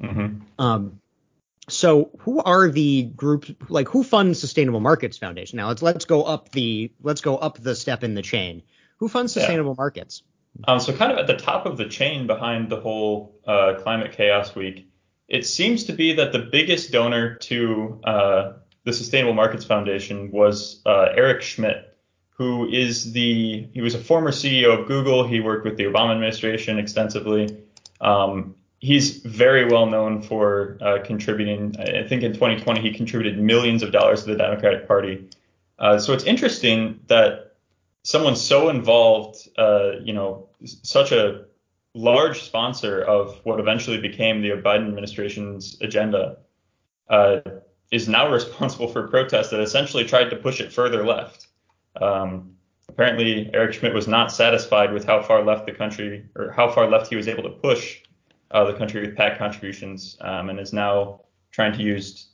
Mm-hmm. 0.00 0.42
Um, 0.58 1.00
so 1.68 2.10
who 2.20 2.40
are 2.40 2.68
the 2.68 3.02
groups 3.02 3.52
like 3.68 3.88
who 3.88 4.04
funds 4.04 4.40
Sustainable 4.40 4.80
Markets 4.80 5.18
Foundation? 5.18 5.56
Now 5.56 5.68
let's 5.68 5.82
let's 5.82 6.04
go 6.04 6.22
up 6.22 6.50
the 6.50 6.92
let's 7.02 7.20
go 7.20 7.36
up 7.36 7.58
the 7.58 7.74
step 7.74 8.04
in 8.04 8.14
the 8.14 8.22
chain. 8.22 8.62
Who 8.98 9.08
funds 9.08 9.32
Sustainable 9.32 9.72
yeah. 9.72 9.82
Markets? 9.82 10.22
Um, 10.68 10.80
so 10.80 10.92
kind 10.92 11.12
of 11.12 11.18
at 11.18 11.26
the 11.26 11.36
top 11.36 11.66
of 11.66 11.76
the 11.76 11.88
chain 11.88 12.26
behind 12.26 12.68
the 12.68 12.80
whole 12.80 13.40
uh, 13.46 13.74
Climate 13.82 14.12
Chaos 14.12 14.54
Week, 14.54 14.86
it 15.28 15.46
seems 15.46 15.84
to 15.84 15.92
be 15.92 16.14
that 16.14 16.32
the 16.32 16.40
biggest 16.40 16.92
donor 16.92 17.36
to 17.36 18.00
uh, 18.04 18.52
the 18.84 18.92
Sustainable 18.92 19.34
Markets 19.34 19.64
Foundation 19.64 20.30
was 20.30 20.82
uh, 20.86 21.08
Eric 21.14 21.42
Schmidt, 21.42 21.96
who 22.30 22.68
is 22.68 23.12
the 23.12 23.68
he 23.72 23.80
was 23.80 23.94
a 23.94 23.98
former 23.98 24.30
CEO 24.30 24.78
of 24.78 24.86
Google. 24.86 25.26
He 25.26 25.40
worked 25.40 25.64
with 25.64 25.76
the 25.76 25.84
Obama 25.84 26.12
administration 26.12 26.78
extensively. 26.78 27.64
Um, 28.00 28.56
he's 28.80 29.18
very 29.18 29.64
well 29.64 29.86
known 29.86 30.22
for 30.22 30.76
uh, 30.80 30.98
contributing. 31.04 31.76
I 31.78 32.06
think 32.06 32.22
in 32.22 32.32
2020 32.32 32.80
he 32.80 32.92
contributed 32.92 33.38
millions 33.38 33.82
of 33.82 33.92
dollars 33.92 34.24
to 34.24 34.30
the 34.30 34.36
Democratic 34.36 34.88
Party. 34.88 35.28
Uh, 35.78 35.98
so 35.98 36.12
it's 36.12 36.24
interesting 36.24 37.00
that 37.06 37.56
someone 38.02 38.36
so 38.36 38.68
involved, 38.68 39.48
uh, 39.56 39.92
you 40.02 40.12
know, 40.12 40.48
such 40.64 41.12
a 41.12 41.44
large 41.94 42.42
sponsor 42.42 43.02
of 43.02 43.40
what 43.44 43.60
eventually 43.60 43.98
became 43.98 44.42
the 44.42 44.50
Biden 44.50 44.88
administration's 44.88 45.76
agenda, 45.80 46.38
uh, 47.08 47.40
is 47.92 48.08
now 48.08 48.28
responsible 48.32 48.88
for 48.88 49.06
protests 49.06 49.50
that 49.50 49.60
essentially 49.60 50.04
tried 50.04 50.30
to 50.30 50.36
push 50.36 50.60
it 50.60 50.72
further 50.72 51.06
left. 51.06 51.46
Um, 52.00 52.56
apparently, 52.88 53.50
Eric 53.54 53.74
Schmidt 53.74 53.94
was 53.94 54.08
not 54.08 54.32
satisfied 54.32 54.92
with 54.92 55.04
how 55.04 55.22
far 55.22 55.44
left 55.44 55.66
the 55.66 55.72
country, 55.72 56.24
or 56.34 56.50
how 56.50 56.70
far 56.70 56.88
left 56.88 57.08
he 57.08 57.16
was 57.16 57.28
able 57.28 57.44
to 57.44 57.50
push 57.50 58.00
uh, 58.50 58.64
the 58.64 58.74
country 58.74 59.02
with 59.02 59.16
PAC 59.16 59.38
contributions, 59.38 60.16
um, 60.22 60.50
and 60.50 60.58
is 60.58 60.72
now 60.72 61.20
trying 61.52 61.72
to 61.74 61.82
use 61.82 62.30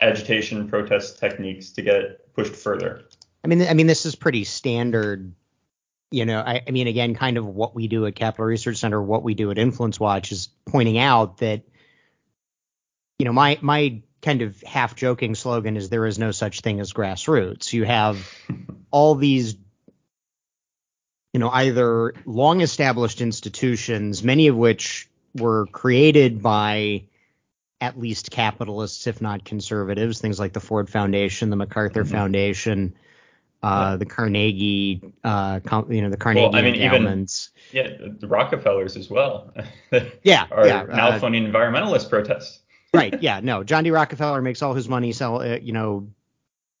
agitation 0.00 0.68
protest 0.68 1.18
techniques 1.18 1.70
to 1.70 1.82
get 1.82 1.96
it 1.96 2.34
pushed 2.34 2.54
further. 2.54 3.04
I 3.44 3.48
mean, 3.48 3.62
I 3.62 3.74
mean, 3.74 3.86
this 3.86 4.04
is 4.04 4.14
pretty 4.14 4.44
standard. 4.44 5.32
You 6.10 6.24
know, 6.24 6.40
I, 6.40 6.62
I 6.66 6.70
mean, 6.70 6.86
again, 6.86 7.14
kind 7.14 7.36
of 7.36 7.46
what 7.46 7.74
we 7.74 7.88
do 7.88 8.06
at 8.06 8.14
Capital 8.14 8.44
Research 8.44 8.76
Center, 8.76 9.02
what 9.02 9.22
we 9.22 9.34
do 9.34 9.50
at 9.50 9.58
Influence 9.58 9.98
Watch 9.98 10.32
is 10.32 10.48
pointing 10.66 10.98
out 10.98 11.38
that, 11.38 11.62
you 13.18 13.24
know, 13.24 13.32
my 13.32 13.58
my 13.60 14.02
kind 14.26 14.42
of 14.42 14.60
half 14.62 14.96
joking 14.96 15.36
slogan 15.36 15.76
is 15.76 15.88
there 15.88 16.04
is 16.04 16.18
no 16.18 16.32
such 16.32 16.60
thing 16.60 16.80
as 16.80 16.92
grassroots. 16.92 17.72
You 17.72 17.84
have 17.84 18.28
all 18.90 19.14
these 19.14 19.56
you 21.32 21.38
know 21.38 21.48
either 21.48 22.12
long 22.24 22.60
established 22.60 23.20
institutions 23.20 24.24
many 24.24 24.48
of 24.48 24.56
which 24.56 25.08
were 25.36 25.66
created 25.66 26.42
by 26.42 27.04
at 27.80 27.98
least 27.98 28.30
capitalists 28.30 29.06
if 29.06 29.20
not 29.20 29.44
conservatives 29.44 30.20
things 30.20 30.40
like 30.40 30.52
the 30.52 30.60
Ford 30.60 30.90
Foundation 30.90 31.50
the 31.50 31.56
MacArthur 31.56 32.02
mm-hmm. 32.02 32.12
Foundation 32.12 32.96
uh, 33.62 33.96
the 33.96 34.06
Carnegie, 34.06 35.02
uh, 35.24 35.58
you 35.88 36.02
know, 36.02 36.10
the 36.10 36.16
Carnegie 36.16 36.42
well, 36.42 36.54
I 36.54 36.62
mean, 36.62 36.76
endowments. 36.76 37.50
Even, 37.72 37.90
yeah, 38.00 38.08
the 38.20 38.28
Rockefellers 38.28 38.96
as 38.96 39.10
well. 39.10 39.52
yeah, 40.22 40.46
are 40.52 40.66
yeah, 40.66 40.84
now 40.84 41.08
uh, 41.08 41.18
funding 41.18 41.50
environmentalist 41.50 42.08
protests. 42.08 42.60
Right. 42.96 43.22
Yeah. 43.22 43.40
No. 43.40 43.64
John 43.64 43.84
D. 43.84 43.90
Rockefeller 43.90 44.42
makes 44.42 44.62
all 44.62 44.74
his 44.74 44.88
money 44.88 45.12
sell, 45.12 45.40
uh, 45.40 45.56
you 45.56 45.72
know, 45.72 46.08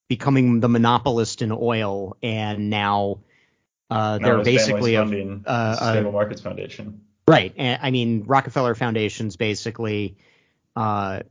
becoming 0.08 0.60
the 0.60 0.68
monopolist 0.68 1.42
in 1.42 1.52
oil, 1.52 2.16
and 2.22 2.70
now 2.70 3.20
uh, 3.90 4.18
they're 4.18 4.42
basically 4.42 4.94
a 4.94 5.02
uh, 5.02 5.76
Sustainable 5.76 6.12
Markets 6.12 6.40
Foundation. 6.40 7.02
Right. 7.28 7.52
And, 7.56 7.80
I 7.82 7.90
mean, 7.90 8.24
Rockefeller 8.26 8.74
Foundation's 8.74 9.36
basically. 9.36 10.16
Uh, 10.74 11.22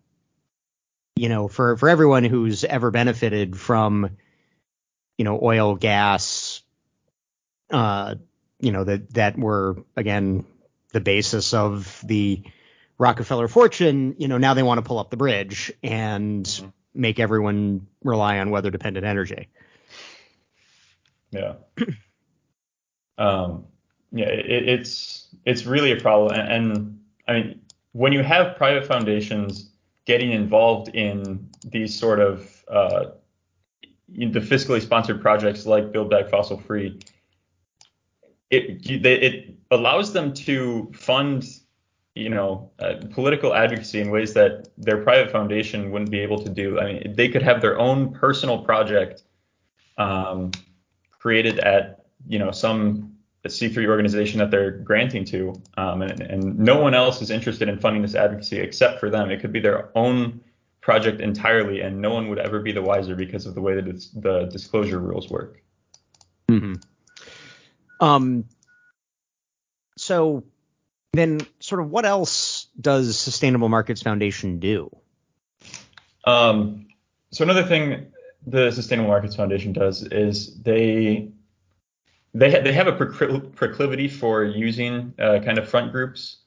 you 1.17 1.29
know, 1.29 1.47
for 1.47 1.77
for 1.77 1.87
everyone 1.87 2.25
who's 2.25 2.65
ever 2.65 2.91
benefited 2.91 3.57
from 3.57 4.17
you 5.17 5.23
know, 5.23 5.39
oil, 5.41 5.75
gas, 5.75 6.61
uh, 7.71 8.15
you 8.59 8.71
know, 8.71 8.83
that 8.83 9.13
that 9.13 9.37
were 9.37 9.77
again 9.95 10.45
the 10.91 10.99
basis 10.99 11.53
of 11.53 12.01
the 12.05 12.43
Rockefeller 12.97 13.47
fortune. 13.47 14.15
You 14.17 14.27
know, 14.27 14.37
now 14.37 14.53
they 14.53 14.63
want 14.63 14.77
to 14.77 14.81
pull 14.81 14.99
up 14.99 15.09
the 15.09 15.17
bridge 15.17 15.71
and 15.83 16.45
mm-hmm. 16.45 16.67
make 16.93 17.19
everyone 17.19 17.87
rely 18.03 18.39
on 18.39 18.49
weather 18.49 18.71
dependent 18.71 19.05
energy. 19.05 19.49
Yeah. 21.31 21.55
um, 23.17 23.65
yeah, 24.11 24.27
it, 24.27 24.69
it's 24.69 25.27
it's 25.45 25.65
really 25.65 25.91
a 25.91 25.99
problem, 25.99 26.39
and, 26.39 26.51
and 26.51 26.99
I 27.27 27.33
mean, 27.33 27.61
when 27.91 28.13
you 28.13 28.23
have 28.23 28.55
private 28.55 28.85
foundations 28.85 29.71
getting 30.05 30.31
involved 30.31 30.89
in 30.89 31.49
these 31.65 31.97
sort 31.97 32.19
of 32.19 32.63
uh, 32.69 33.05
the 34.07 34.39
fiscally 34.39 34.81
sponsored 34.81 35.21
projects 35.21 35.65
like 35.65 35.91
Build 35.91 36.09
Back 36.09 36.29
Fossil 36.29 36.57
Free, 36.59 36.99
it 38.49 38.89
it 38.89 39.55
allows 39.71 40.13
them 40.13 40.33
to 40.33 40.91
fund 40.93 41.45
you 42.15 42.29
know 42.29 42.71
uh, 42.79 42.95
political 43.11 43.53
advocacy 43.53 43.99
in 43.99 44.09
ways 44.09 44.33
that 44.33 44.69
their 44.77 45.03
private 45.03 45.31
foundation 45.31 45.91
wouldn't 45.91 46.09
be 46.09 46.19
able 46.19 46.41
to 46.43 46.49
do. 46.49 46.79
I 46.79 46.85
mean, 46.85 47.13
they 47.15 47.29
could 47.29 47.43
have 47.43 47.61
their 47.61 47.77
own 47.77 48.13
personal 48.13 48.59
project 48.59 49.23
um, 49.97 50.51
created 51.11 51.59
at 51.59 52.05
you 52.27 52.39
know 52.39 52.51
some 52.51 53.17
C3 53.45 53.87
organization 53.87 54.39
that 54.39 54.49
they're 54.49 54.71
granting 54.71 55.25
to, 55.25 55.61
um, 55.77 56.01
and, 56.01 56.21
and 56.21 56.57
no 56.57 56.81
one 56.81 56.95
else 56.95 57.21
is 57.21 57.29
interested 57.29 57.69
in 57.69 57.77
funding 57.79 58.01
this 58.01 58.15
advocacy 58.15 58.59
except 58.59 58.99
for 58.99 59.09
them. 59.09 59.29
It 59.29 59.41
could 59.41 59.51
be 59.51 59.59
their 59.59 59.95
own 59.95 60.41
project 60.81 61.19
entirely, 61.19 61.81
and 61.81 62.01
no 62.01 62.13
one 62.13 62.29
would 62.29 62.39
ever 62.39 62.59
be 62.59 62.71
the 62.71 62.81
wiser 62.81 63.15
because 63.15 63.45
of 63.45 63.55
the 63.55 63.61
way 63.61 63.75
that 63.75 63.87
it's, 63.87 64.09
the 64.11 64.45
disclosure 64.45 64.99
rules 64.99 65.29
work. 65.29 65.61
Mm-hmm. 66.49 66.75
Um. 67.99 68.45
So 69.97 70.43
then, 71.17 71.41
sort 71.59 71.81
of, 71.81 71.89
what 71.89 72.05
else 72.05 72.67
does 72.79 73.17
Sustainable 73.17 73.69
Markets 73.69 74.01
Foundation 74.01 74.59
do? 74.59 74.95
Um. 76.25 76.87
So 77.31 77.43
another 77.43 77.63
thing 77.63 78.07
the 78.47 78.71
Sustainable 78.71 79.09
Markets 79.09 79.35
Foundation 79.35 79.73
does 79.73 80.03
is 80.03 80.55
they 80.61 81.29
they 82.33 82.51
ha- 82.51 82.61
they 82.61 82.73
have 82.73 82.87
a 82.87 82.93
proclivity 82.93 84.07
for 84.07 84.43
using 84.43 85.13
uh, 85.19 85.39
kind 85.43 85.57
of 85.57 85.67
front 85.67 85.91
groups. 85.91 86.37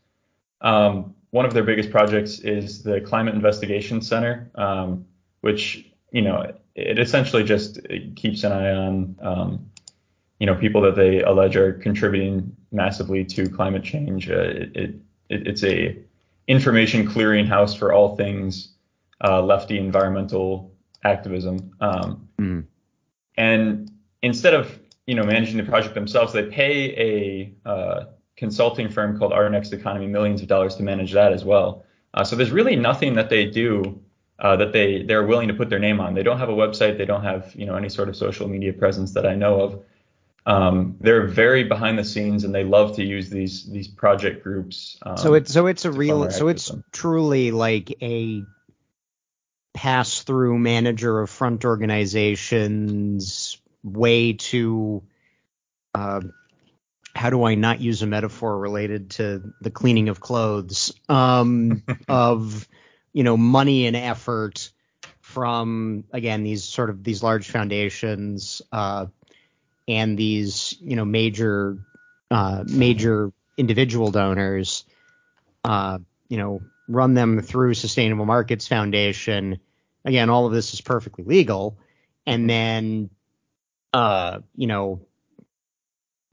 Um, 0.60 1.14
one 1.30 1.44
of 1.44 1.54
their 1.54 1.62
biggest 1.62 1.90
projects 1.90 2.40
is 2.40 2.82
the 2.82 3.00
Climate 3.00 3.34
Investigation 3.34 4.00
Center, 4.00 4.50
um, 4.54 5.06
which 5.40 5.90
you 6.10 6.22
know 6.22 6.52
it 6.75 6.98
essentially 6.98 7.42
just 7.42 7.80
keeps 8.16 8.44
an 8.44 8.52
eye 8.52 8.72
on 8.72 9.16
um, 9.20 9.70
you 10.38 10.47
know 10.47 10.54
people 10.54 10.80
that 10.83 10.97
they 10.97 11.23
allege 11.23 11.57
are 11.57 11.73
contributing 11.75 12.57
massively 12.73 13.25
to 13.25 13.49
climate 13.49 13.83
change. 13.83 14.30
Uh, 14.30 14.40
it, 14.40 14.76
it, 14.76 14.95
it's 15.28 15.64
a 15.64 15.99
information 16.47 17.07
clearinghouse 17.07 17.76
for 17.76 17.92
all 17.92 18.16
things 18.16 18.75
uh, 19.25 19.42
lefty 19.42 19.78
environmental 19.78 20.73
activism. 21.04 21.73
Um, 21.80 22.28
mm. 22.38 22.64
And 23.37 23.90
instead 24.23 24.54
of 24.54 24.78
you 25.07 25.14
know 25.14 25.25
managing 25.25 25.57
the 25.57 25.64
project 25.64 25.95
themselves, 25.95 26.33
they 26.33 26.45
pay 26.45 27.52
a 27.64 27.68
uh, 27.68 28.04
consulting 28.37 28.88
firm 28.88 29.18
called 29.18 29.33
Our 29.33 29.50
Next 29.50 29.73
Economy 29.73 30.07
millions 30.07 30.42
of 30.42 30.49
dollars 30.49 30.76
to 30.76 30.83
manage 30.83 31.12
that 31.12 31.33
as 31.33 31.45
well. 31.45 31.85
Uh, 32.14 32.25
so 32.25 32.37
there's 32.37 32.50
really 32.50 32.76
nothing 32.76 33.14
that 33.14 33.28
they 33.28 33.45
do 33.45 34.00
uh, 34.38 34.57
that 34.57 34.73
they 34.73 35.02
they're 35.02 35.26
willing 35.26 35.49
to 35.49 35.54
put 35.54 35.68
their 35.68 35.78
name 35.78 36.00
on. 36.00 36.14
They 36.14 36.23
don't 36.23 36.38
have 36.38 36.49
a 36.49 36.54
website. 36.54 36.97
They 36.97 37.04
don't 37.04 37.25
have 37.25 37.52
you 37.54 37.66
know 37.66 37.75
any 37.75 37.88
sort 37.88 38.09
of 38.09 38.16
social 38.16 38.49
media 38.49 38.73
presence 38.73 39.12
that 39.14 39.26
I 39.26 39.35
know 39.35 39.61
of. 39.61 39.83
Um, 40.49 40.97
they're 40.99 41.26
very 41.26 41.64
behind 41.64 41.99
the 41.99 42.05
scenes 42.05 42.43
and 42.45 42.55
they 42.55 42.64
love 42.64 42.97
to 42.97 43.05
use 43.05 43.28
these 43.28 43.67
these 43.67 43.87
project 43.87 44.43
groups. 44.43 44.97
Um, 45.02 45.19
so 45.19 45.35
it's 45.35 45.52
so 45.52 45.67
it's 45.67 45.85
a 45.85 45.93
real 45.93 46.31
so 46.31 46.49
it's 46.49 46.73
truly 46.90 47.50
like 47.50 48.02
a 48.02 48.45
pass 49.75 50.23
through 50.23 50.59
manager 50.59 51.21
of 51.21 51.28
front 51.28 51.67
organizations 51.67 53.61
way 53.85 54.33
to 54.33 55.02
uh, 55.95 56.23
how 57.14 57.28
do 57.28 57.45
I 57.45 57.55
not 57.55 57.83
use 57.83 58.00
a 58.00 58.07
metaphor 58.07 58.59
related 58.59 59.11
to 59.12 59.52
the 59.61 59.71
cleaning 59.71 60.09
of 60.09 60.19
clothes 60.19 60.95
um, 61.11 61.83
of 62.09 62.67
you 63.12 63.23
know 63.23 63.37
money 63.37 63.87
and 63.87 63.97
effort 63.97 64.73
from 65.21 66.05
again 66.11 66.43
these 66.43 66.64
sort 66.64 66.88
of 66.88 67.05
these 67.05 67.23
large 67.23 67.50
foundations 67.50 68.62
uh, 68.73 69.07
and 69.88 70.16
these 70.16 70.76
you 70.80 70.95
know 70.95 71.04
major 71.04 71.78
uh, 72.30 72.62
major 72.66 73.33
individual 73.57 74.12
donors, 74.12 74.85
uh, 75.64 75.99
you 76.28 76.37
know, 76.37 76.61
run 76.87 77.14
them 77.14 77.40
through 77.40 77.75
Sustainable 77.75 78.26
Markets 78.26 78.68
Foundation. 78.68 79.59
Again, 80.04 80.30
all 80.30 80.47
of 80.47 80.52
this 80.52 80.75
is 80.75 80.80
perfectly 80.80 81.25
legal, 81.25 81.78
and 82.26 82.49
then 82.49 83.11
uh, 83.92 84.40
you 84.54 84.66
know, 84.66 85.00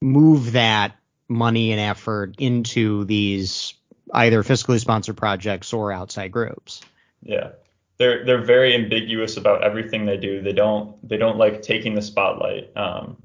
move 0.02 0.52
that 0.52 0.98
money 1.28 1.72
and 1.72 1.80
effort 1.80 2.36
into 2.38 3.06
these 3.06 3.74
either 4.14 4.44
fiscally 4.44 4.80
sponsored 4.80 5.18
projects 5.18 5.74
or 5.74 5.92
outside 5.92 6.32
groups. 6.32 6.82
Yeah. 7.24 7.52
They're 7.98 8.26
they're 8.26 8.44
very 8.44 8.76
ambiguous 8.76 9.38
about 9.38 9.64
everything 9.64 10.06
they 10.06 10.18
do. 10.18 10.42
They 10.42 10.52
don't 10.52 11.08
they 11.08 11.16
don't 11.16 11.38
like 11.38 11.62
taking 11.62 11.96
the 11.96 12.02
spotlight. 12.02 12.76
Um, 12.76 13.18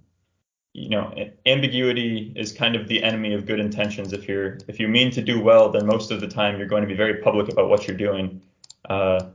you 0.73 0.89
know, 0.89 1.13
ambiguity 1.47 2.33
is 2.37 2.53
kind 2.53 2.77
of 2.77 2.87
the 2.87 3.03
enemy 3.03 3.35
of 3.35 3.47
good 3.47 3.59
intentions. 3.59 4.13
If 4.13 4.29
you're 4.29 4.59
if 4.69 4.79
you 4.79 4.89
mean 4.89 5.11
to 5.13 5.23
do 5.23 5.41
well, 5.41 5.71
then 5.71 5.87
most 5.87 6.11
of 6.11 6.21
the 6.21 6.29
time 6.29 6.59
you're 6.59 6.69
going 6.69 6.83
to 6.83 6.89
be 6.89 6.95
very 6.95 7.23
public 7.23 7.51
about 7.51 7.69
what 7.69 7.89
you're 7.89 7.97
doing. 7.97 8.43
Uh, 8.89 9.31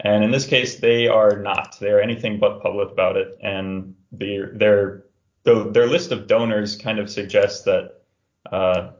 and 0.00 0.24
in 0.24 0.30
this 0.30 0.46
case, 0.46 0.80
they 0.80 1.08
are 1.08 1.38
not. 1.38 1.78
They 1.80 1.90
are 1.90 2.00
anything 2.00 2.38
but 2.38 2.62
public 2.62 2.90
about 2.90 3.16
it. 3.16 3.38
And 3.42 3.94
their 4.12 4.52
their 4.52 5.02
their 5.44 5.86
list 5.86 6.12
of 6.12 6.26
donors 6.26 6.76
kind 6.76 6.98
of 6.98 7.08
suggests 7.08 7.64
that 7.64 8.02
uh, 8.50 8.90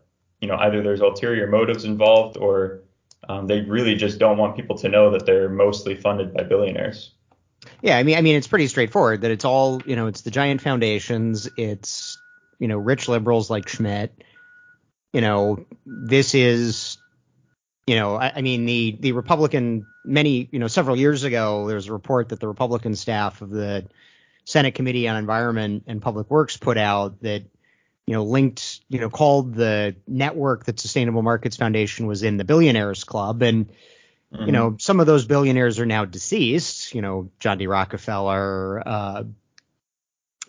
you 0.41 0.49
know 0.49 0.57
either 0.57 0.83
there's 0.83 1.01
ulterior 1.01 1.47
motives 1.47 1.85
involved 1.85 2.39
or 2.39 2.81
um, 3.29 3.47
they 3.47 3.61
really 3.61 3.95
just 3.95 4.19
don't 4.19 4.39
want 4.39 4.57
people 4.57 4.79
to 4.79 4.89
know 4.89 5.11
that 5.11 5.27
they're 5.27 5.51
mostly 5.51 5.95
funded 5.95 6.33
by 6.33 6.43
billionaires. 6.43 7.13
Yeah, 7.83 7.97
I 7.97 8.03
mean, 8.03 8.17
I 8.17 8.21
mean, 8.23 8.37
it's 8.37 8.47
pretty 8.47 8.69
straightforward 8.69 9.23
that 9.23 9.31
it's 9.31 9.45
all, 9.45 9.83
you 9.85 9.97
know, 9.97 10.07
it's 10.07 10.23
the 10.23 10.31
giant 10.31 10.61
foundations, 10.61 11.49
it's, 11.57 12.19
you 12.59 12.69
know, 12.69 12.79
rich 12.79 13.09
liberals 13.09 13.51
like 13.51 13.69
Schmidt. 13.69 14.23
You 15.13 15.21
know, 15.21 15.67
this 15.85 16.35
is, 16.35 16.99
you 17.87 17.97
know, 17.97 18.17
I, 18.17 18.33
I 18.37 18.43
mean, 18.43 18.65
the 18.65 18.97
the 19.01 19.13
Republican 19.13 19.87
many, 20.05 20.49
you 20.53 20.59
know, 20.59 20.69
several 20.69 20.97
years 20.97 21.25
ago, 21.25 21.67
there 21.67 21.77
was 21.77 21.89
a 21.89 21.93
report 21.93 22.29
that 22.31 22.41
the 22.41 22.49
Republican 22.49 22.95
staff 22.95 23.43
of 23.43 23.51
the 23.51 23.89
Senate 24.45 24.75
Committee 24.75 25.09
on 25.09 25.17
Environment 25.17 25.85
and 25.87 26.01
Public 26.01 26.31
Works 26.31 26.57
put 26.57 26.79
out 26.79 27.21
that, 27.23 27.43
you 28.07 28.15
know, 28.15 28.25
linked, 28.25 28.81
you 28.89 29.01
know, 29.01 29.11
called 29.11 29.55
the 29.55 29.97
network 30.07 30.65
that 30.65 30.81
Sustainable 30.81 31.23
Markets 31.23 31.57
Foundation 31.57 32.07
was 32.07 32.23
in 32.23 32.37
the 32.37 32.45
Billionaires 32.45 33.05
Club, 33.05 33.43
and 33.43 33.71
Mm-hmm. 34.33 34.47
You 34.47 34.53
know, 34.53 34.77
some 34.79 35.01
of 35.01 35.07
those 35.07 35.25
billionaires 35.25 35.79
are 35.79 35.87
now 35.87 36.05
deceased. 36.05 36.95
You 36.95 37.03
know, 37.03 37.31
John 37.41 37.59
D. 37.59 37.67
Rockefeller, 37.67 38.83
uh, 38.87 39.25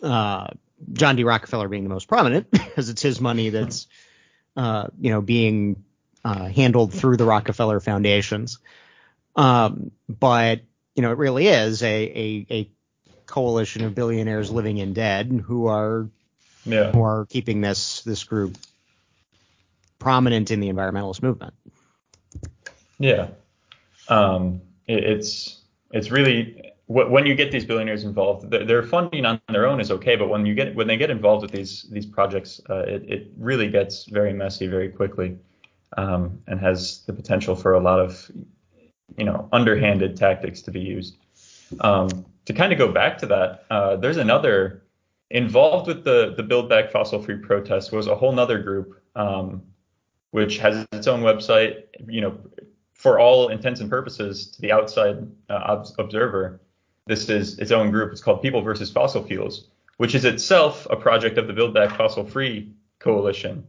uh, 0.02 0.46
John 0.92 1.16
D. 1.16 1.24
Rockefeller 1.24 1.68
being 1.68 1.82
the 1.82 1.90
most 1.90 2.08
prominent, 2.08 2.50
because 2.50 2.88
it's 2.88 3.02
his 3.02 3.20
money 3.20 3.50
that's, 3.50 3.86
uh, 4.56 4.88
you 5.00 5.10
know, 5.10 5.20
being 5.20 5.84
uh, 6.24 6.46
handled 6.46 6.92
through 6.92 7.16
the 7.16 7.24
Rockefeller 7.24 7.80
foundations. 7.80 8.58
Um, 9.34 9.90
but 10.08 10.60
you 10.94 11.02
know, 11.02 11.10
it 11.10 11.18
really 11.18 11.48
is 11.48 11.82
a, 11.82 11.86
a, 11.86 12.46
a 12.50 12.70
coalition 13.26 13.84
of 13.84 13.94
billionaires 13.94 14.50
living 14.50 14.78
in 14.78 14.92
dead 14.92 15.42
who 15.44 15.66
are 15.66 16.08
yeah. 16.64 16.92
who 16.92 17.02
are 17.02 17.26
keeping 17.26 17.60
this 17.60 18.02
this 18.02 18.24
group 18.24 18.56
prominent 19.98 20.50
in 20.50 20.60
the 20.60 20.70
environmentalist 20.70 21.22
movement. 21.22 21.54
Yeah, 22.98 23.28
um, 24.12 24.60
it, 24.86 25.04
it's 25.04 25.62
it's 25.90 26.10
really 26.10 26.72
when 26.86 27.24
you 27.24 27.34
get 27.34 27.50
these 27.50 27.64
billionaires 27.64 28.04
involved, 28.04 28.50
their 28.50 28.82
funding 28.82 29.24
on 29.24 29.40
their 29.48 29.66
own 29.66 29.80
is 29.80 29.90
okay, 29.90 30.14
but 30.14 30.28
when 30.28 30.44
you 30.44 30.54
get 30.54 30.74
when 30.74 30.86
they 30.86 30.96
get 30.96 31.10
involved 31.10 31.42
with 31.42 31.52
these 31.52 31.84
these 31.90 32.06
projects, 32.06 32.60
uh, 32.68 32.80
it, 32.80 33.02
it 33.08 33.30
really 33.38 33.68
gets 33.68 34.04
very 34.04 34.32
messy 34.32 34.66
very 34.66 34.88
quickly, 34.88 35.38
um, 35.96 36.38
and 36.46 36.60
has 36.60 37.02
the 37.06 37.12
potential 37.12 37.56
for 37.56 37.74
a 37.74 37.80
lot 37.80 37.98
of 37.98 38.30
you 39.16 39.24
know 39.24 39.48
underhanded 39.52 40.16
tactics 40.16 40.60
to 40.62 40.70
be 40.70 40.80
used. 40.80 41.16
Um, 41.80 42.26
to 42.44 42.52
kind 42.52 42.72
of 42.72 42.78
go 42.78 42.92
back 42.92 43.16
to 43.18 43.26
that, 43.26 43.64
uh, 43.70 43.96
there's 43.96 44.18
another 44.18 44.82
involved 45.30 45.86
with 45.86 46.04
the 46.04 46.34
the 46.36 46.42
Build 46.42 46.68
Back 46.68 46.90
Fossil 46.90 47.22
Free 47.22 47.38
protest 47.38 47.92
was 47.92 48.06
a 48.06 48.14
whole 48.14 48.32
nother 48.32 48.58
group, 48.58 49.00
um, 49.16 49.62
which 50.32 50.58
has 50.58 50.86
its 50.92 51.06
own 51.06 51.22
website, 51.22 51.84
you 52.06 52.20
know, 52.20 52.36
for 53.02 53.18
all 53.18 53.48
intents 53.48 53.80
and 53.80 53.90
purposes 53.90 54.46
to 54.46 54.60
the 54.60 54.70
outside 54.70 55.26
uh, 55.50 55.84
observer, 55.98 56.60
this 57.06 57.28
is 57.28 57.58
its 57.58 57.72
own 57.72 57.90
group. 57.90 58.12
It's 58.12 58.22
called 58.22 58.42
People 58.42 58.62
versus 58.62 58.92
Fossil 58.92 59.24
Fuels, 59.24 59.66
which 59.96 60.14
is 60.14 60.24
itself 60.24 60.86
a 60.88 60.94
project 60.94 61.36
of 61.36 61.48
the 61.48 61.52
Build 61.52 61.74
Back 61.74 61.96
Fossil 61.96 62.24
Free 62.24 62.72
Coalition, 63.00 63.66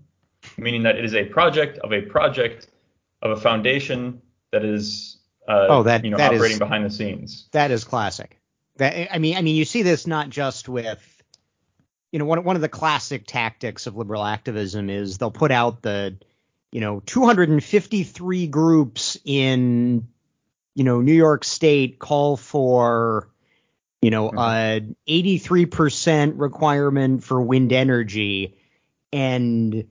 meaning 0.55 0.83
that 0.83 0.97
it 0.97 1.03
is 1.03 1.15
a 1.15 1.25
project 1.25 1.79
of 1.79 1.91
a 1.91 2.03
project 2.03 2.67
of 3.23 3.31
a 3.31 3.35
foundation 3.35 4.21
that 4.51 4.63
is 4.63 5.17
uh, 5.47 5.65
oh, 5.67 5.81
that, 5.81 6.05
you 6.05 6.11
know, 6.11 6.17
that 6.17 6.35
operating 6.35 6.53
is, 6.53 6.59
behind 6.59 6.85
the 6.85 6.91
scenes. 6.91 7.47
That 7.53 7.71
is 7.71 7.85
classic. 7.85 8.39
That 8.75 9.11
I 9.11 9.17
mean, 9.17 9.35
I 9.35 9.41
mean, 9.41 9.55
you 9.55 9.65
see 9.65 9.81
this 9.81 10.05
not 10.05 10.29
just 10.29 10.69
with 10.69 11.23
you 12.11 12.19
know 12.19 12.25
one 12.25 12.43
one 12.43 12.55
of 12.55 12.61
the 12.61 12.69
classic 12.69 13.23
tactics 13.25 13.87
of 13.87 13.97
liberal 13.97 14.23
activism 14.23 14.91
is 14.91 15.17
they'll 15.17 15.31
put 15.31 15.51
out 15.51 15.81
the 15.81 16.19
you 16.73 16.81
know 16.81 17.01
253 17.05 18.47
groups 18.47 19.17
in 19.23 20.07
you 20.73 20.83
know 20.83 21.01
New 21.01 21.13
York 21.13 21.43
State 21.43 21.99
call 21.99 22.35
for 22.35 23.29
you 24.01 24.09
know 24.09 24.29
mm-hmm. 24.31 24.39
a 24.39 24.95
83% 25.07 26.33
requirement 26.35 27.23
for 27.23 27.39
wind 27.39 27.71
energy 27.71 28.57
and 29.13 29.85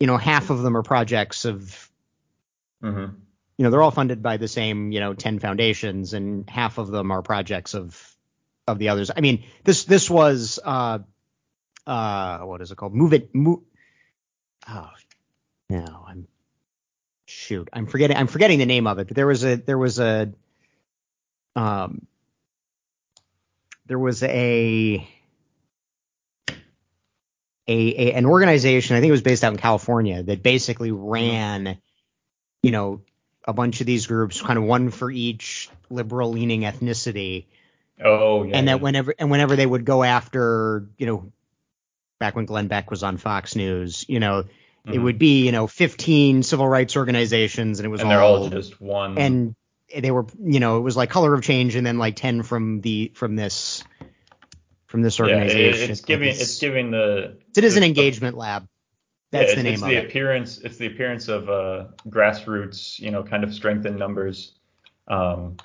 you 0.00 0.06
know 0.06 0.16
half 0.16 0.50
of 0.50 0.62
them 0.62 0.76
are 0.76 0.82
projects 0.82 1.44
of 1.44 1.90
mm-hmm. 2.82 3.14
you 3.56 3.62
know 3.62 3.70
they're 3.70 3.82
all 3.82 3.92
funded 3.92 4.20
by 4.20 4.36
the 4.36 4.48
same 4.48 4.90
you 4.90 4.98
know 4.98 5.14
10 5.14 5.38
foundations 5.38 6.12
and 6.12 6.50
half 6.50 6.78
of 6.78 6.88
them 6.88 7.12
are 7.12 7.22
projects 7.22 7.74
of 7.74 8.16
of 8.66 8.80
the 8.80 8.88
others 8.88 9.12
i 9.16 9.20
mean 9.20 9.44
this 9.62 9.84
this 9.84 10.10
was 10.10 10.58
uh 10.64 10.98
uh 11.86 12.38
what 12.40 12.60
is 12.60 12.72
it 12.72 12.76
called 12.76 12.94
move 12.94 13.12
it 13.12 13.32
move 13.32 13.60
oh 14.68 14.90
no, 15.70 16.04
I'm 16.06 16.26
shoot. 17.26 17.68
I'm 17.72 17.86
forgetting. 17.86 18.16
I'm 18.16 18.26
forgetting 18.26 18.58
the 18.58 18.66
name 18.66 18.86
of 18.86 18.98
it. 18.98 19.08
But 19.08 19.16
there 19.16 19.26
was 19.26 19.44
a 19.44 19.56
there 19.56 19.78
was 19.78 19.98
a 19.98 20.32
um 21.56 22.06
there 23.86 23.98
was 23.98 24.22
a 24.22 25.08
a, 27.70 27.72
a, 27.72 28.12
an 28.14 28.24
organization 28.24 28.96
I 28.96 29.00
think 29.00 29.08
it 29.08 29.12
was 29.12 29.22
based 29.22 29.44
out 29.44 29.52
in 29.52 29.58
California 29.58 30.22
that 30.22 30.42
basically 30.42 30.90
ran 30.90 31.78
you 32.62 32.70
know 32.70 33.02
a 33.44 33.52
bunch 33.52 33.80
of 33.80 33.86
these 33.86 34.06
groups 34.06 34.40
kind 34.40 34.58
of 34.58 34.64
one 34.64 34.90
for 34.90 35.10
each 35.10 35.70
liberal 35.90 36.30
leaning 36.30 36.62
ethnicity 36.62 37.46
oh 38.02 38.44
yeah, 38.44 38.56
and 38.56 38.68
that 38.68 38.76
yeah. 38.76 38.82
whenever 38.82 39.14
and 39.18 39.30
whenever 39.30 39.56
they 39.56 39.66
would 39.66 39.84
go 39.84 40.02
after 40.02 40.86
you 40.96 41.06
know 41.06 41.32
back 42.18 42.36
when 42.36 42.46
Glenn 42.46 42.68
Beck 42.68 42.90
was 42.90 43.02
on 43.02 43.16
Fox 43.16 43.54
News 43.54 44.06
you 44.08 44.20
know 44.20 44.44
Mm-hmm. 44.86 44.94
It 44.94 44.98
would 44.98 45.18
be, 45.18 45.44
you 45.44 45.52
know, 45.52 45.66
15 45.66 46.42
civil 46.42 46.68
rights 46.68 46.96
organizations, 46.96 47.78
and 47.78 47.86
it 47.86 47.88
was 47.88 48.00
and 48.00 48.10
all, 48.10 48.16
they're 48.16 48.24
all 48.24 48.48
just 48.48 48.80
one. 48.80 49.18
And 49.18 49.54
they 49.96 50.10
were, 50.10 50.26
you 50.42 50.60
know, 50.60 50.78
it 50.78 50.80
was 50.80 50.96
like 50.96 51.10
Color 51.10 51.34
of 51.34 51.42
Change, 51.42 51.74
and 51.74 51.86
then 51.86 51.98
like 51.98 52.16
10 52.16 52.42
from 52.42 52.80
the 52.80 53.12
from 53.14 53.36
this 53.36 53.84
from 54.86 55.02
this 55.02 55.20
organization. 55.20 55.86
Yeah, 55.86 55.92
it's 55.92 56.00
giving 56.00 56.28
it's, 56.28 56.40
it's, 56.40 56.58
giving 56.58 56.90
the. 56.90 57.38
It 57.56 57.64
is 57.64 57.76
an 57.76 57.82
engagement 57.82 58.36
lab. 58.36 58.68
That's 59.30 59.50
yeah, 59.50 59.56
the 59.56 59.62
name 59.62 59.74
of 59.74 59.74
it. 59.74 59.74
it's 59.74 59.82
of 59.82 59.88
the 59.88 59.96
it. 59.96 60.04
appearance. 60.06 60.58
It's 60.58 60.76
the 60.78 60.86
appearance 60.86 61.28
of 61.28 61.50
uh, 61.50 61.88
grassroots, 62.08 62.98
you 62.98 63.10
know, 63.10 63.22
kind 63.22 63.44
of 63.44 63.52
strength 63.52 63.84
in 63.84 63.96
numbers. 63.96 64.54
Um, 65.06 65.56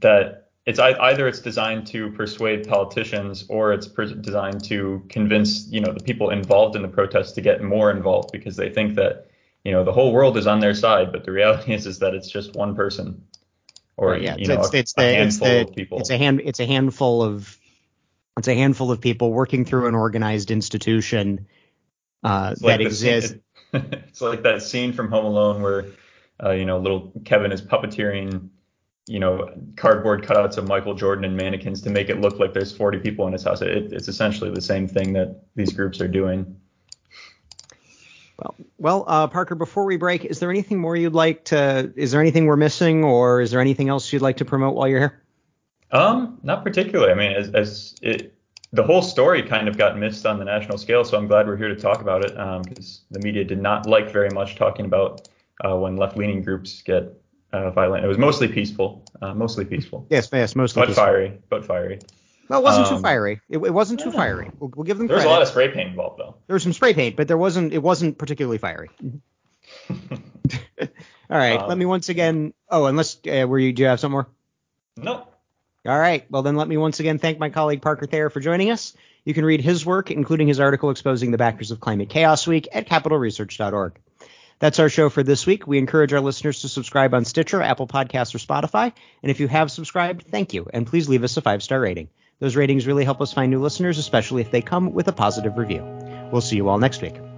that 0.00 0.49
it's 0.66 0.78
either 0.78 1.26
it's 1.26 1.40
designed 1.40 1.86
to 1.86 2.10
persuade 2.12 2.68
politicians 2.68 3.46
or 3.48 3.72
it's 3.72 3.86
designed 3.86 4.62
to 4.64 5.02
convince 5.08 5.66
you 5.68 5.80
know 5.80 5.92
the 5.92 6.00
people 6.00 6.30
involved 6.30 6.76
in 6.76 6.82
the 6.82 6.88
protest 6.88 7.34
to 7.34 7.40
get 7.40 7.62
more 7.62 7.90
involved 7.90 8.30
because 8.32 8.56
they 8.56 8.70
think 8.70 8.94
that 8.94 9.26
you 9.64 9.72
know 9.72 9.84
the 9.84 9.92
whole 9.92 10.12
world 10.12 10.36
is 10.36 10.46
on 10.46 10.60
their 10.60 10.74
side 10.74 11.12
but 11.12 11.24
the 11.24 11.32
reality 11.32 11.72
is 11.78 11.86
is 11.86 11.98
that 11.98 12.14
it's 12.14 12.30
just 12.30 12.54
one 12.54 12.74
person 12.74 13.24
or 13.96 14.16
yeah, 14.16 14.36
you 14.36 14.46
know 14.46 14.60
it's, 14.60 14.72
it's, 14.72 14.92
a, 14.96 15.00
the, 15.00 15.14
handful 15.14 15.46
it's 15.46 15.64
the, 15.64 15.70
of 15.70 15.76
people. 15.76 15.98
it's 15.98 16.10
a 16.10 16.18
hand 16.18 16.40
it's 16.44 16.60
a 16.60 16.66
handful 16.66 17.22
of 17.22 17.58
it's 18.36 18.48
a 18.48 18.54
handful 18.54 18.90
of 18.90 19.00
people 19.00 19.32
working 19.32 19.64
through 19.64 19.86
an 19.86 19.94
organized 19.94 20.50
institution 20.50 21.46
uh, 22.22 22.50
that 22.50 22.62
like 22.62 22.80
exists 22.80 23.30
scene, 23.30 23.42
it's 24.08 24.20
like 24.20 24.42
that 24.42 24.62
scene 24.62 24.92
from 24.92 25.10
Home 25.10 25.24
Alone 25.24 25.62
where 25.62 25.86
uh, 26.42 26.50
you 26.52 26.64
know 26.64 26.78
little 26.78 27.12
Kevin 27.24 27.52
is 27.52 27.60
puppeteering 27.60 28.48
you 29.10 29.18
know, 29.18 29.50
cardboard 29.74 30.22
cutouts 30.22 30.56
of 30.56 30.68
Michael 30.68 30.94
Jordan 30.94 31.24
and 31.24 31.36
mannequins 31.36 31.82
to 31.82 31.90
make 31.90 32.08
it 32.08 32.20
look 32.20 32.38
like 32.38 32.54
there's 32.54 32.70
40 32.70 32.98
people 32.98 33.26
in 33.26 33.32
his 33.32 33.42
house. 33.42 33.60
It, 33.60 33.92
it's 33.92 34.06
essentially 34.06 34.52
the 34.52 34.60
same 34.60 34.86
thing 34.86 35.14
that 35.14 35.42
these 35.56 35.72
groups 35.72 36.00
are 36.00 36.06
doing. 36.06 36.56
Well, 38.38 38.54
well, 38.78 39.04
uh, 39.08 39.26
Parker. 39.26 39.56
Before 39.56 39.84
we 39.84 39.96
break, 39.96 40.24
is 40.24 40.38
there 40.38 40.48
anything 40.48 40.78
more 40.78 40.94
you'd 40.94 41.12
like 41.12 41.44
to? 41.46 41.92
Is 41.96 42.12
there 42.12 42.20
anything 42.20 42.46
we're 42.46 42.54
missing, 42.54 43.02
or 43.02 43.40
is 43.40 43.50
there 43.50 43.60
anything 43.60 43.88
else 43.88 44.12
you'd 44.12 44.22
like 44.22 44.36
to 44.36 44.44
promote 44.44 44.76
while 44.76 44.86
you're 44.86 45.00
here? 45.00 45.22
Um, 45.90 46.38
not 46.44 46.62
particularly. 46.62 47.10
I 47.10 47.16
mean, 47.16 47.32
as, 47.32 47.50
as 47.50 47.96
it, 48.02 48.32
the 48.72 48.84
whole 48.84 49.02
story 49.02 49.42
kind 49.42 49.66
of 49.66 49.76
got 49.76 49.98
missed 49.98 50.24
on 50.24 50.38
the 50.38 50.44
national 50.44 50.78
scale. 50.78 51.04
So 51.04 51.18
I'm 51.18 51.26
glad 51.26 51.48
we're 51.48 51.56
here 51.56 51.68
to 51.68 51.74
talk 51.74 52.00
about 52.00 52.24
it 52.24 52.30
because 52.30 53.00
um, 53.00 53.06
the 53.10 53.18
media 53.24 53.42
did 53.42 53.60
not 53.60 53.86
like 53.86 54.12
very 54.12 54.30
much 54.30 54.54
talking 54.54 54.84
about 54.84 55.28
uh, 55.64 55.76
when 55.76 55.96
left-leaning 55.96 56.42
groups 56.42 56.80
get 56.80 57.19
uh, 57.52 57.70
violent. 57.70 58.04
It 58.04 58.08
was 58.08 58.18
mostly 58.18 58.48
peaceful, 58.48 59.04
uh, 59.20 59.34
mostly 59.34 59.64
peaceful. 59.64 60.06
Yes, 60.10 60.28
yes, 60.32 60.56
mostly. 60.56 60.80
But 60.80 60.88
peaceful. 60.88 61.04
fiery, 61.04 61.38
but 61.48 61.64
fiery. 61.64 62.00
Well, 62.48 62.60
it 62.60 62.62
wasn't 62.64 62.86
um, 62.88 62.96
too 62.96 63.02
fiery. 63.02 63.40
It, 63.48 63.58
it 63.58 63.72
wasn't 63.72 64.00
too 64.00 64.10
fiery. 64.10 64.50
We'll, 64.58 64.72
we'll, 64.74 64.84
give 64.84 64.98
them. 64.98 65.06
There 65.06 65.16
was 65.16 65.24
a 65.24 65.28
lot 65.28 65.42
of 65.42 65.48
spray 65.48 65.68
paint 65.68 65.90
involved, 65.90 66.18
though. 66.18 66.36
There 66.46 66.54
was 66.54 66.62
some 66.62 66.72
spray 66.72 66.94
paint, 66.94 67.16
but 67.16 67.28
there 67.28 67.38
wasn't. 67.38 67.72
It 67.72 67.82
wasn't 67.82 68.18
particularly 68.18 68.58
fiery. 68.58 68.90
All 69.90 70.88
right. 71.38 71.60
Um, 71.60 71.68
let 71.68 71.78
me 71.78 71.86
once 71.86 72.08
again. 72.08 72.54
Oh, 72.68 72.86
unless 72.86 73.18
uh, 73.26 73.46
were 73.46 73.58
you? 73.58 73.72
Do 73.72 73.82
you 73.82 73.88
have 73.88 74.00
some 74.00 74.12
more? 74.12 74.28
No. 74.96 75.26
All 75.86 75.98
right. 75.98 76.26
Well, 76.30 76.42
then 76.42 76.56
let 76.56 76.68
me 76.68 76.76
once 76.76 77.00
again 77.00 77.18
thank 77.18 77.38
my 77.38 77.50
colleague 77.50 77.82
Parker 77.82 78.06
Thayer 78.06 78.30
for 78.30 78.40
joining 78.40 78.70
us. 78.70 78.94
You 79.24 79.34
can 79.34 79.44
read 79.44 79.60
his 79.60 79.86
work, 79.86 80.10
including 80.10 80.48
his 80.48 80.60
article 80.60 80.90
exposing 80.90 81.30
the 81.30 81.38
backers 81.38 81.70
of 81.70 81.80
Climate 81.80 82.08
Chaos 82.08 82.46
Week, 82.46 82.68
at 82.72 82.88
capitalresearch.org. 82.88 83.98
That's 84.60 84.78
our 84.78 84.90
show 84.90 85.08
for 85.08 85.22
this 85.22 85.46
week. 85.46 85.66
We 85.66 85.78
encourage 85.78 86.12
our 86.12 86.20
listeners 86.20 86.60
to 86.60 86.68
subscribe 86.68 87.14
on 87.14 87.24
Stitcher, 87.24 87.62
Apple 87.62 87.86
Podcasts, 87.88 88.34
or 88.34 88.38
Spotify. 88.38 88.92
And 89.22 89.30
if 89.30 89.40
you 89.40 89.48
have 89.48 89.70
subscribed, 89.70 90.26
thank 90.28 90.52
you. 90.52 90.68
And 90.72 90.86
please 90.86 91.08
leave 91.08 91.24
us 91.24 91.36
a 91.36 91.40
five 91.40 91.62
star 91.62 91.80
rating. 91.80 92.10
Those 92.38 92.56
ratings 92.56 92.86
really 92.86 93.04
help 93.04 93.20
us 93.20 93.32
find 93.32 93.50
new 93.50 93.60
listeners, 93.60 93.98
especially 93.98 94.42
if 94.42 94.50
they 94.50 94.62
come 94.62 94.92
with 94.92 95.08
a 95.08 95.12
positive 95.12 95.58
review. 95.58 95.82
We'll 96.30 96.42
see 96.42 96.56
you 96.56 96.68
all 96.68 96.78
next 96.78 97.02
week. 97.02 97.29